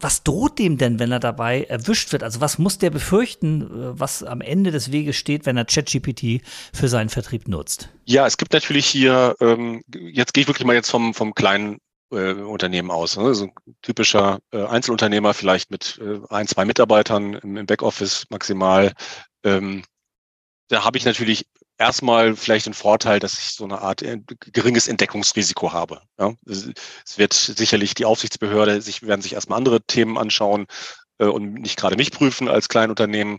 was 0.00 0.22
droht 0.22 0.58
dem 0.58 0.78
denn, 0.78 0.98
wenn 0.98 1.12
er 1.12 1.20
dabei 1.20 1.64
erwischt 1.64 2.12
wird? 2.12 2.22
Also 2.22 2.40
was 2.40 2.58
muss 2.58 2.78
der 2.78 2.90
befürchten, 2.90 3.62
äh, 3.62 4.00
was 4.00 4.22
am 4.22 4.40
Ende 4.40 4.70
des 4.70 4.92
Weges 4.92 5.16
steht, 5.16 5.46
wenn 5.46 5.56
er 5.56 5.64
ChatGPT 5.64 6.42
für 6.72 6.88
seinen 6.88 7.08
Vertrieb 7.08 7.48
nutzt? 7.48 7.88
Ja, 8.04 8.26
es 8.26 8.36
gibt 8.36 8.52
natürlich 8.52 8.86
hier, 8.86 9.36
ähm, 9.40 9.82
jetzt 9.94 10.34
gehe 10.34 10.42
ich 10.42 10.48
wirklich 10.48 10.66
mal 10.66 10.74
jetzt 10.74 10.90
vom, 10.90 11.14
vom 11.14 11.34
kleinen 11.34 11.78
äh, 12.10 12.32
Unternehmen 12.32 12.90
aus. 12.90 13.16
Ne? 13.16 13.34
So 13.34 13.44
ein 13.44 13.52
typischer 13.82 14.38
äh, 14.52 14.64
Einzelunternehmer, 14.64 15.34
vielleicht 15.34 15.70
mit 15.70 16.00
äh, 16.02 16.20
ein, 16.30 16.46
zwei 16.46 16.64
Mitarbeitern 16.64 17.34
im, 17.34 17.56
im 17.56 17.66
Backoffice 17.66 18.26
maximal. 18.30 18.92
Ähm, 19.44 19.82
da 20.68 20.84
habe 20.84 20.98
ich 20.98 21.04
natürlich 21.04 21.46
erstmal 21.78 22.36
vielleicht 22.36 22.66
den 22.66 22.74
Vorteil, 22.74 23.20
dass 23.20 23.34
ich 23.34 23.50
so 23.50 23.64
eine 23.64 23.80
Art 23.80 24.02
äh, 24.02 24.20
geringes 24.52 24.88
Entdeckungsrisiko 24.88 25.72
habe. 25.72 26.02
Ja, 26.18 26.34
es 26.46 26.74
wird 27.16 27.32
sicherlich 27.32 27.94
die 27.94 28.04
Aufsichtsbehörde 28.04 28.82
sich, 28.82 29.02
werden 29.02 29.22
sich 29.22 29.34
erstmal 29.34 29.58
andere 29.58 29.80
Themen 29.82 30.18
anschauen 30.18 30.66
äh, 31.18 31.26
und 31.26 31.54
nicht 31.54 31.78
gerade 31.78 31.96
mich 31.96 32.10
prüfen 32.10 32.48
als 32.48 32.68
Kleinunternehmen. 32.68 33.38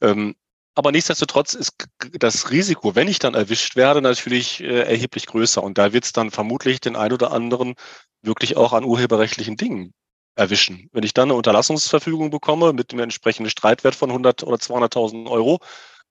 Ähm, 0.00 0.34
aber 0.74 0.92
nichtsdestotrotz 0.92 1.54
ist 1.54 1.72
das 2.12 2.50
Risiko, 2.50 2.94
wenn 2.94 3.08
ich 3.08 3.18
dann 3.18 3.34
erwischt 3.34 3.76
werde, 3.76 4.02
natürlich 4.02 4.62
äh, 4.62 4.82
erheblich 4.82 5.26
größer. 5.26 5.62
Und 5.62 5.78
da 5.78 5.92
wird 5.92 6.04
es 6.04 6.12
dann 6.12 6.30
vermutlich 6.30 6.80
den 6.80 6.96
ein 6.96 7.12
oder 7.12 7.32
anderen 7.32 7.74
wirklich 8.22 8.56
auch 8.56 8.72
an 8.72 8.84
urheberrechtlichen 8.84 9.56
Dingen 9.56 9.94
erwischen. 10.34 10.90
Wenn 10.92 11.02
ich 11.02 11.14
dann 11.14 11.30
eine 11.30 11.34
Unterlassungsverfügung 11.34 12.30
bekomme 12.30 12.74
mit 12.74 12.92
dem 12.92 12.98
entsprechenden 12.98 13.48
Streitwert 13.48 13.94
von 13.94 14.10
100 14.10 14.42
oder 14.42 14.56
200.000 14.56 15.30
Euro, 15.30 15.60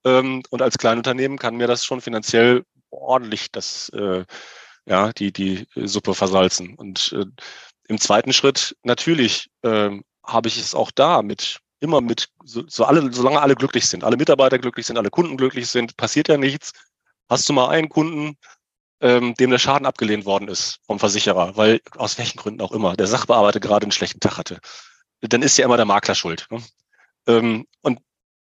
ähm, 0.05 0.43
und 0.49 0.61
als 0.61 0.77
Kleinunternehmen 0.77 1.37
kann 1.37 1.57
mir 1.57 1.67
das 1.67 1.83
schon 1.83 2.01
finanziell 2.01 2.63
ordentlich 2.91 3.51
das, 3.51 3.89
äh, 3.89 4.23
ja, 4.85 5.11
die, 5.13 5.31
die 5.33 5.67
Suppe 5.75 6.13
versalzen. 6.13 6.75
Und 6.75 7.13
äh, 7.13 7.25
im 7.87 7.99
zweiten 7.99 8.33
Schritt 8.33 8.75
natürlich 8.83 9.49
äh, 9.63 9.89
habe 10.23 10.47
ich 10.47 10.57
es 10.57 10.73
auch 10.73 10.91
da 10.91 11.21
mit 11.21 11.59
immer 11.79 12.01
mit, 12.01 12.29
so, 12.43 12.63
so 12.67 12.85
alle, 12.85 13.11
solange 13.11 13.41
alle 13.41 13.55
glücklich 13.55 13.87
sind, 13.87 14.03
alle 14.03 14.17
Mitarbeiter 14.17 14.57
glücklich 14.59 14.85
sind, 14.85 14.97
alle 14.97 15.09
Kunden 15.09 15.37
glücklich 15.37 15.67
sind, 15.67 15.97
passiert 15.97 16.27
ja 16.29 16.37
nichts. 16.37 16.71
Hast 17.29 17.49
du 17.49 17.53
mal 17.53 17.69
einen 17.69 17.89
Kunden, 17.89 18.37
ähm, 19.01 19.35
dem 19.35 19.51
der 19.51 19.59
Schaden 19.59 19.85
abgelehnt 19.85 20.25
worden 20.25 20.47
ist 20.47 20.79
vom 20.87 20.99
Versicherer, 20.99 21.57
weil 21.57 21.81
aus 21.97 22.17
welchen 22.17 22.37
Gründen 22.37 22.61
auch 22.61 22.71
immer 22.71 22.95
der 22.95 23.07
Sachbearbeiter 23.07 23.59
gerade 23.59 23.83
einen 23.83 23.91
schlechten 23.91 24.19
Tag 24.19 24.37
hatte, 24.37 24.59
dann 25.21 25.41
ist 25.41 25.57
ja 25.57 25.65
immer 25.65 25.77
der 25.77 25.85
Makler 25.85 26.15
schuld. 26.15 26.47
Ne? 26.49 26.63
Ähm, 27.27 27.65
und 27.81 27.99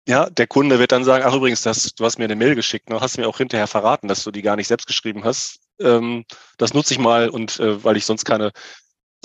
ja, 0.08 0.28
der 0.28 0.46
Kunde 0.46 0.78
wird 0.78 0.92
dann 0.92 1.04
sagen, 1.04 1.24
ach 1.26 1.34
übrigens, 1.34 1.62
das, 1.62 1.94
du 1.94 2.04
hast 2.04 2.18
mir 2.18 2.24
eine 2.24 2.36
Mail 2.36 2.54
geschickt, 2.54 2.90
ne? 2.90 3.00
hast 3.00 3.18
mir 3.18 3.28
auch 3.28 3.38
hinterher 3.38 3.66
verraten, 3.68 4.08
dass 4.08 4.24
du 4.24 4.30
die 4.30 4.42
gar 4.42 4.56
nicht 4.56 4.68
selbst 4.68 4.86
geschrieben 4.86 5.24
hast. 5.24 5.60
Ähm, 5.80 6.24
das 6.58 6.74
nutze 6.74 6.94
ich 6.94 7.00
mal 7.00 7.28
und 7.28 7.60
äh, 7.60 7.82
weil 7.84 7.96
ich 7.96 8.04
sonst 8.04 8.24
keine 8.24 8.52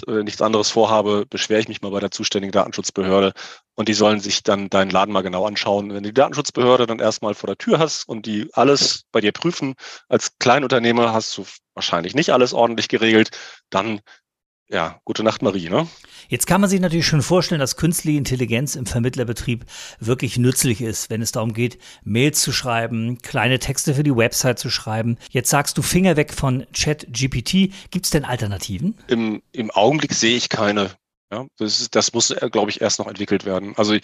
äh, 0.05 0.23
nichts 0.23 0.41
anderes 0.41 0.69
vorhabe, 0.69 1.25
beschwere 1.27 1.59
ich 1.59 1.67
mich 1.67 1.81
mal 1.81 1.89
bei 1.89 1.99
der 1.99 2.11
zuständigen 2.11 2.51
Datenschutzbehörde 2.51 3.33
und 3.75 3.89
die 3.89 3.95
sollen 3.95 4.19
sich 4.19 4.43
dann 4.43 4.69
deinen 4.69 4.91
Laden 4.91 5.11
mal 5.11 5.23
genau 5.23 5.45
anschauen. 5.47 5.89
Wenn 5.89 6.03
du 6.03 6.09
die 6.09 6.13
Datenschutzbehörde 6.13 6.85
dann 6.85 6.99
erstmal 6.99 7.33
vor 7.33 7.47
der 7.47 7.57
Tür 7.57 7.79
hast 7.79 8.07
und 8.07 8.27
die 8.27 8.49
alles 8.53 9.05
bei 9.11 9.21
dir 9.21 9.31
prüfen, 9.31 9.73
als 10.07 10.37
Kleinunternehmer 10.37 11.13
hast 11.13 11.35
du 11.37 11.45
wahrscheinlich 11.73 12.13
nicht 12.13 12.29
alles 12.29 12.53
ordentlich 12.53 12.89
geregelt, 12.89 13.31
dann 13.71 14.01
ja, 14.69 14.99
gute 15.05 15.23
Nacht, 15.23 15.41
Marie. 15.41 15.69
Ne? 15.69 15.87
Jetzt 16.27 16.45
kann 16.45 16.59
man 16.59 16.69
sich 16.69 16.79
natürlich 16.79 17.07
schon 17.07 17.21
vorstellen, 17.21 17.61
dass 17.61 17.77
künstliche 17.77 18.17
Intelligenz 18.17 18.75
im 18.75 18.85
Vermittlerbetrieb 18.85 19.65
wirklich 19.99 20.37
nützlich 20.37 20.81
ist, 20.81 21.09
wenn 21.09 21.21
es 21.21 21.31
darum 21.31 21.53
geht, 21.53 21.77
Mails 22.03 22.41
zu 22.41 22.51
schreiben, 22.51 23.17
kleine 23.21 23.59
Texte 23.59 23.93
für 23.95 24.03
die 24.03 24.15
Website 24.15 24.59
zu 24.59 24.69
schreiben. 24.69 25.17
Jetzt 25.29 25.49
sagst 25.49 25.77
du 25.77 25.81
Finger 25.81 26.17
weg 26.17 26.33
von 26.33 26.65
ChatGPT. 26.73 27.71
Gibt 27.91 28.05
es 28.05 28.11
denn 28.11 28.25
Alternativen? 28.25 28.97
Im, 29.07 29.41
Im 29.53 29.71
Augenblick 29.71 30.13
sehe 30.13 30.35
ich 30.35 30.49
keine. 30.49 30.91
Ja, 31.31 31.45
das, 31.57 31.79
ist, 31.79 31.95
das 31.95 32.13
muss, 32.13 32.31
äh, 32.31 32.49
glaube 32.51 32.71
ich, 32.71 32.81
erst 32.81 32.99
noch 32.99 33.07
entwickelt 33.07 33.45
werden. 33.45 33.73
Also 33.77 33.97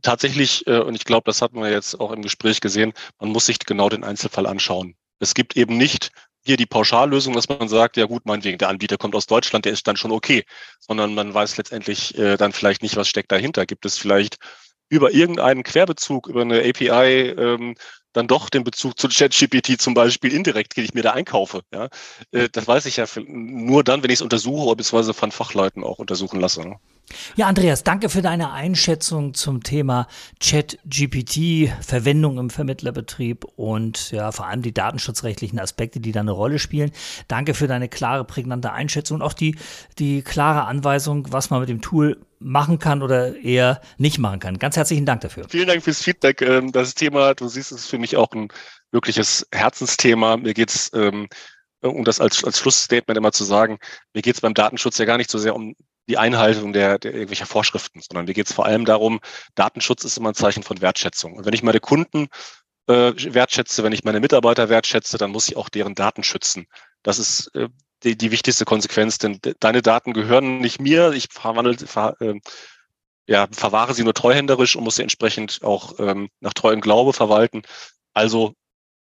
tatsächlich, 0.00 0.66
äh, 0.66 0.78
und 0.78 0.94
ich 0.94 1.04
glaube, 1.04 1.24
das 1.26 1.42
hat 1.42 1.52
man 1.52 1.70
jetzt 1.70 1.98
auch 2.00 2.12
im 2.12 2.22
Gespräch 2.22 2.60
gesehen, 2.60 2.92
man 3.20 3.30
muss 3.30 3.46
sich 3.46 3.58
genau 3.60 3.88
den 3.88 4.04
Einzelfall 4.04 4.46
anschauen. 4.46 4.94
Es 5.18 5.34
gibt 5.34 5.56
eben 5.56 5.76
nicht 5.76 6.10
hier 6.44 6.56
die 6.56 6.66
Pauschallösung, 6.66 7.34
dass 7.34 7.48
man 7.48 7.68
sagt, 7.68 7.96
ja 7.96 8.06
gut, 8.06 8.26
meinetwegen, 8.26 8.58
der 8.58 8.68
Anbieter 8.68 8.98
kommt 8.98 9.14
aus 9.14 9.26
Deutschland, 9.26 9.64
der 9.64 9.72
ist 9.72 9.86
dann 9.86 9.96
schon 9.96 10.12
okay, 10.12 10.44
sondern 10.80 11.14
man 11.14 11.32
weiß 11.32 11.56
letztendlich 11.56 12.18
äh, 12.18 12.36
dann 12.36 12.52
vielleicht 12.52 12.82
nicht, 12.82 12.96
was 12.96 13.08
steckt 13.08 13.32
dahinter. 13.32 13.66
Gibt 13.66 13.86
es 13.86 13.98
vielleicht 13.98 14.38
über 14.88 15.12
irgendeinen 15.12 15.62
Querbezug, 15.62 16.28
über 16.28 16.42
eine 16.42 16.60
API, 16.60 17.30
ähm, 17.30 17.74
dann 18.12 18.26
doch 18.26 18.50
den 18.50 18.64
Bezug 18.64 18.98
zu 18.98 19.08
ChatGPT 19.08 19.80
zum 19.80 19.94
Beispiel 19.94 20.32
indirekt, 20.32 20.76
den 20.76 20.84
ich 20.84 20.94
mir 20.94 21.02
da 21.02 21.12
einkaufe. 21.12 21.62
Ja? 21.72 21.88
Äh, 22.30 22.48
das 22.50 22.66
weiß 22.66 22.86
ich 22.86 22.96
ja 22.96 23.06
nur 23.26 23.84
dann, 23.84 24.02
wenn 24.02 24.10
ich 24.10 24.18
es 24.18 24.22
untersuche, 24.22 24.76
beziehungsweise 24.76 25.14
von 25.14 25.32
Fachleuten 25.32 25.84
auch 25.84 25.98
untersuchen 25.98 26.40
lasse. 26.40 26.62
Ne? 26.62 26.76
Ja, 27.36 27.46
Andreas, 27.46 27.82
danke 27.82 28.08
für 28.08 28.22
deine 28.22 28.52
Einschätzung 28.52 29.34
zum 29.34 29.62
Thema 29.62 30.06
Chat-GPT, 30.40 31.70
Verwendung 31.80 32.38
im 32.38 32.50
Vermittlerbetrieb 32.50 33.44
und 33.56 34.12
ja, 34.12 34.32
vor 34.32 34.46
allem 34.46 34.62
die 34.62 34.72
datenschutzrechtlichen 34.72 35.58
Aspekte, 35.58 36.00
die 36.00 36.12
da 36.12 36.20
eine 36.20 36.32
Rolle 36.32 36.58
spielen. 36.58 36.92
Danke 37.28 37.54
für 37.54 37.66
deine 37.66 37.88
klare, 37.88 38.24
prägnante 38.24 38.72
Einschätzung 38.72 39.16
und 39.16 39.22
auch 39.22 39.32
die, 39.32 39.56
die 39.98 40.22
klare 40.22 40.64
Anweisung, 40.64 41.28
was 41.30 41.50
man 41.50 41.60
mit 41.60 41.68
dem 41.68 41.80
Tool 41.80 42.18
machen 42.42 42.78
kann 42.78 43.02
oder 43.02 43.36
eher 43.36 43.80
nicht 43.98 44.18
machen 44.18 44.40
kann. 44.40 44.58
Ganz 44.58 44.76
herzlichen 44.76 45.06
Dank 45.06 45.20
dafür. 45.22 45.46
Vielen 45.48 45.68
Dank 45.68 45.82
fürs 45.82 46.02
Feedback. 46.02 46.42
Ähm, 46.42 46.72
das 46.72 46.94
Thema, 46.94 47.34
du 47.34 47.48
siehst, 47.48 47.72
ist 47.72 47.86
für 47.86 47.98
mich 47.98 48.16
auch 48.16 48.32
ein 48.32 48.48
wirkliches 48.90 49.46
Herzensthema. 49.52 50.36
Mir 50.36 50.54
geht's 50.54 50.90
ähm, 50.94 51.28
um 51.82 52.04
das 52.04 52.20
als, 52.20 52.44
als 52.44 52.58
Schlussstatement 52.58 53.18
immer 53.18 53.32
zu 53.32 53.44
sagen, 53.44 53.78
mir 54.14 54.22
geht 54.22 54.36
es 54.36 54.40
beim 54.40 54.54
Datenschutz 54.54 54.98
ja 54.98 55.04
gar 55.04 55.18
nicht 55.18 55.30
so 55.30 55.38
sehr 55.38 55.54
um 55.54 55.74
die 56.08 56.18
Einhaltung 56.18 56.72
der, 56.72 56.98
der 56.98 57.12
irgendwelcher 57.12 57.46
Vorschriften, 57.46 58.00
sondern 58.00 58.26
mir 58.26 58.34
geht 58.34 58.46
es 58.46 58.52
vor 58.52 58.66
allem 58.66 58.84
darum, 58.84 59.20
Datenschutz 59.54 60.04
ist 60.04 60.16
immer 60.16 60.30
ein 60.30 60.34
Zeichen 60.34 60.62
von 60.62 60.80
Wertschätzung. 60.80 61.34
Und 61.34 61.46
wenn 61.46 61.54
ich 61.54 61.62
meine 61.62 61.80
Kunden 61.80 62.28
äh, 62.88 63.12
wertschätze, 63.16 63.84
wenn 63.84 63.92
ich 63.92 64.04
meine 64.04 64.20
Mitarbeiter 64.20 64.68
wertschätze, 64.68 65.18
dann 65.18 65.30
muss 65.30 65.48
ich 65.48 65.56
auch 65.56 65.68
deren 65.68 65.94
Daten 65.94 66.24
schützen. 66.24 66.66
Das 67.02 67.18
ist 67.18 67.54
äh, 67.54 67.68
die, 68.04 68.16
die 68.16 68.30
wichtigste 68.30 68.64
Konsequenz, 68.64 69.18
denn 69.18 69.38
deine 69.60 69.82
Daten 69.82 70.12
gehören 70.12 70.58
nicht 70.58 70.80
mir. 70.80 71.12
Ich 71.12 71.28
verwandle, 71.30 71.76
ver, 71.78 72.16
äh, 72.20 72.40
ja, 73.26 73.46
verwahre 73.52 73.94
sie 73.94 74.04
nur 74.04 74.14
treuhänderisch 74.14 74.76
und 74.76 74.84
muss 74.84 74.96
sie 74.96 75.02
entsprechend 75.02 75.60
auch 75.62 75.98
ähm, 75.98 76.28
nach 76.40 76.54
treuem 76.54 76.80
Glaube 76.80 77.12
verwalten. 77.12 77.62
Also 78.12 78.54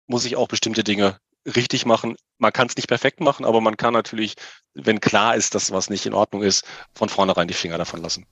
muss 0.08 0.26
ich 0.26 0.36
auch 0.36 0.48
bestimmte 0.48 0.84
Dinge 0.84 1.18
richtig 1.46 1.86
machen. 1.86 2.16
Man 2.38 2.54
kann 2.54 2.68
es 2.68 2.76
nicht 2.76 2.88
perfekt 2.88 3.20
machen, 3.20 3.46
aber 3.46 3.62
man 3.62 3.78
kann 3.78 3.94
natürlich, 3.94 4.36
wenn 4.74 5.00
klar 5.00 5.36
ist, 5.36 5.56
dass 5.56 5.72
was 5.72 5.90
nicht 5.90 6.06
in 6.06 6.14
Ordnung 6.14 6.44
ist, 6.44 6.66
von 6.94 7.10
vornherein 7.10 7.48
die 7.48 7.54
Finger 7.54 7.78
davon 7.78 8.02
lassen. 8.02 8.26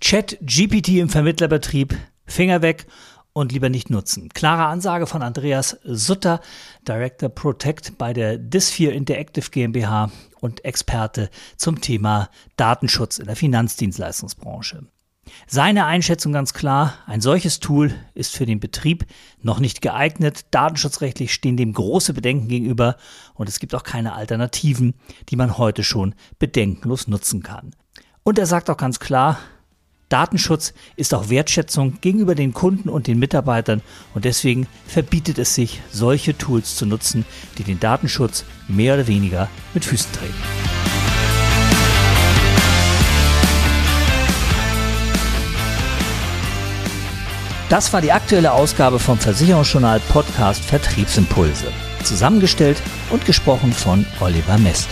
Chat 0.00 0.38
GPT 0.40 0.88
im 0.98 1.08
Vermittlerbetrieb, 1.08 1.96
Finger 2.26 2.62
weg 2.62 2.86
und 3.32 3.52
lieber 3.52 3.68
nicht 3.68 3.90
nutzen. 3.90 4.28
Klare 4.28 4.66
Ansage 4.66 5.06
von 5.06 5.22
Andreas 5.22 5.78
Sutter, 5.84 6.40
Director 6.86 7.28
Protect 7.28 7.96
bei 7.98 8.12
der 8.12 8.38
Disphere 8.38 8.92
Interactive 8.92 9.50
GmbH 9.50 10.10
und 10.40 10.64
Experte 10.64 11.30
zum 11.56 11.80
Thema 11.80 12.30
Datenschutz 12.56 13.18
in 13.18 13.26
der 13.26 13.36
Finanzdienstleistungsbranche. 13.36 14.86
Seine 15.46 15.86
Einschätzung 15.86 16.32
ganz 16.32 16.54
klar, 16.54 16.94
ein 17.06 17.20
solches 17.20 17.60
Tool 17.60 17.92
ist 18.14 18.36
für 18.36 18.46
den 18.46 18.58
Betrieb 18.58 19.06
noch 19.40 19.60
nicht 19.60 19.80
geeignet. 19.80 20.46
Datenschutzrechtlich 20.50 21.32
stehen 21.32 21.56
dem 21.56 21.72
große 21.72 22.14
Bedenken 22.14 22.48
gegenüber 22.48 22.96
und 23.34 23.48
es 23.48 23.60
gibt 23.60 23.74
auch 23.74 23.82
keine 23.82 24.14
Alternativen, 24.14 24.94
die 25.28 25.36
man 25.36 25.58
heute 25.58 25.84
schon 25.84 26.14
bedenkenlos 26.38 27.06
nutzen 27.06 27.42
kann. 27.42 27.72
Und 28.22 28.38
er 28.38 28.46
sagt 28.46 28.70
auch 28.70 28.76
ganz 28.76 29.00
klar, 29.00 29.38
Datenschutz 30.10 30.74
ist 30.96 31.14
auch 31.14 31.30
Wertschätzung 31.30 31.98
gegenüber 32.00 32.34
den 32.34 32.52
Kunden 32.52 32.88
und 32.88 33.06
den 33.06 33.20
Mitarbeitern 33.20 33.80
und 34.12 34.24
deswegen 34.24 34.66
verbietet 34.86 35.38
es 35.38 35.54
sich, 35.54 35.80
solche 35.92 36.36
Tools 36.36 36.74
zu 36.76 36.84
nutzen, 36.84 37.24
die 37.56 37.62
den 37.62 37.78
Datenschutz 37.78 38.44
mehr 38.66 38.94
oder 38.94 39.06
weniger 39.06 39.48
mit 39.72 39.84
Füßen 39.84 40.12
treten. 40.12 40.34
Das 47.68 47.92
war 47.92 48.00
die 48.00 48.10
aktuelle 48.10 48.50
Ausgabe 48.50 48.98
vom 48.98 49.16
Versicherungsjournal 49.16 50.00
Podcast 50.08 50.64
Vertriebsimpulse. 50.64 51.66
Zusammengestellt 52.02 52.82
und 53.10 53.24
gesprochen 53.26 53.72
von 53.72 54.04
Oliver 54.18 54.58
Mest. 54.58 54.88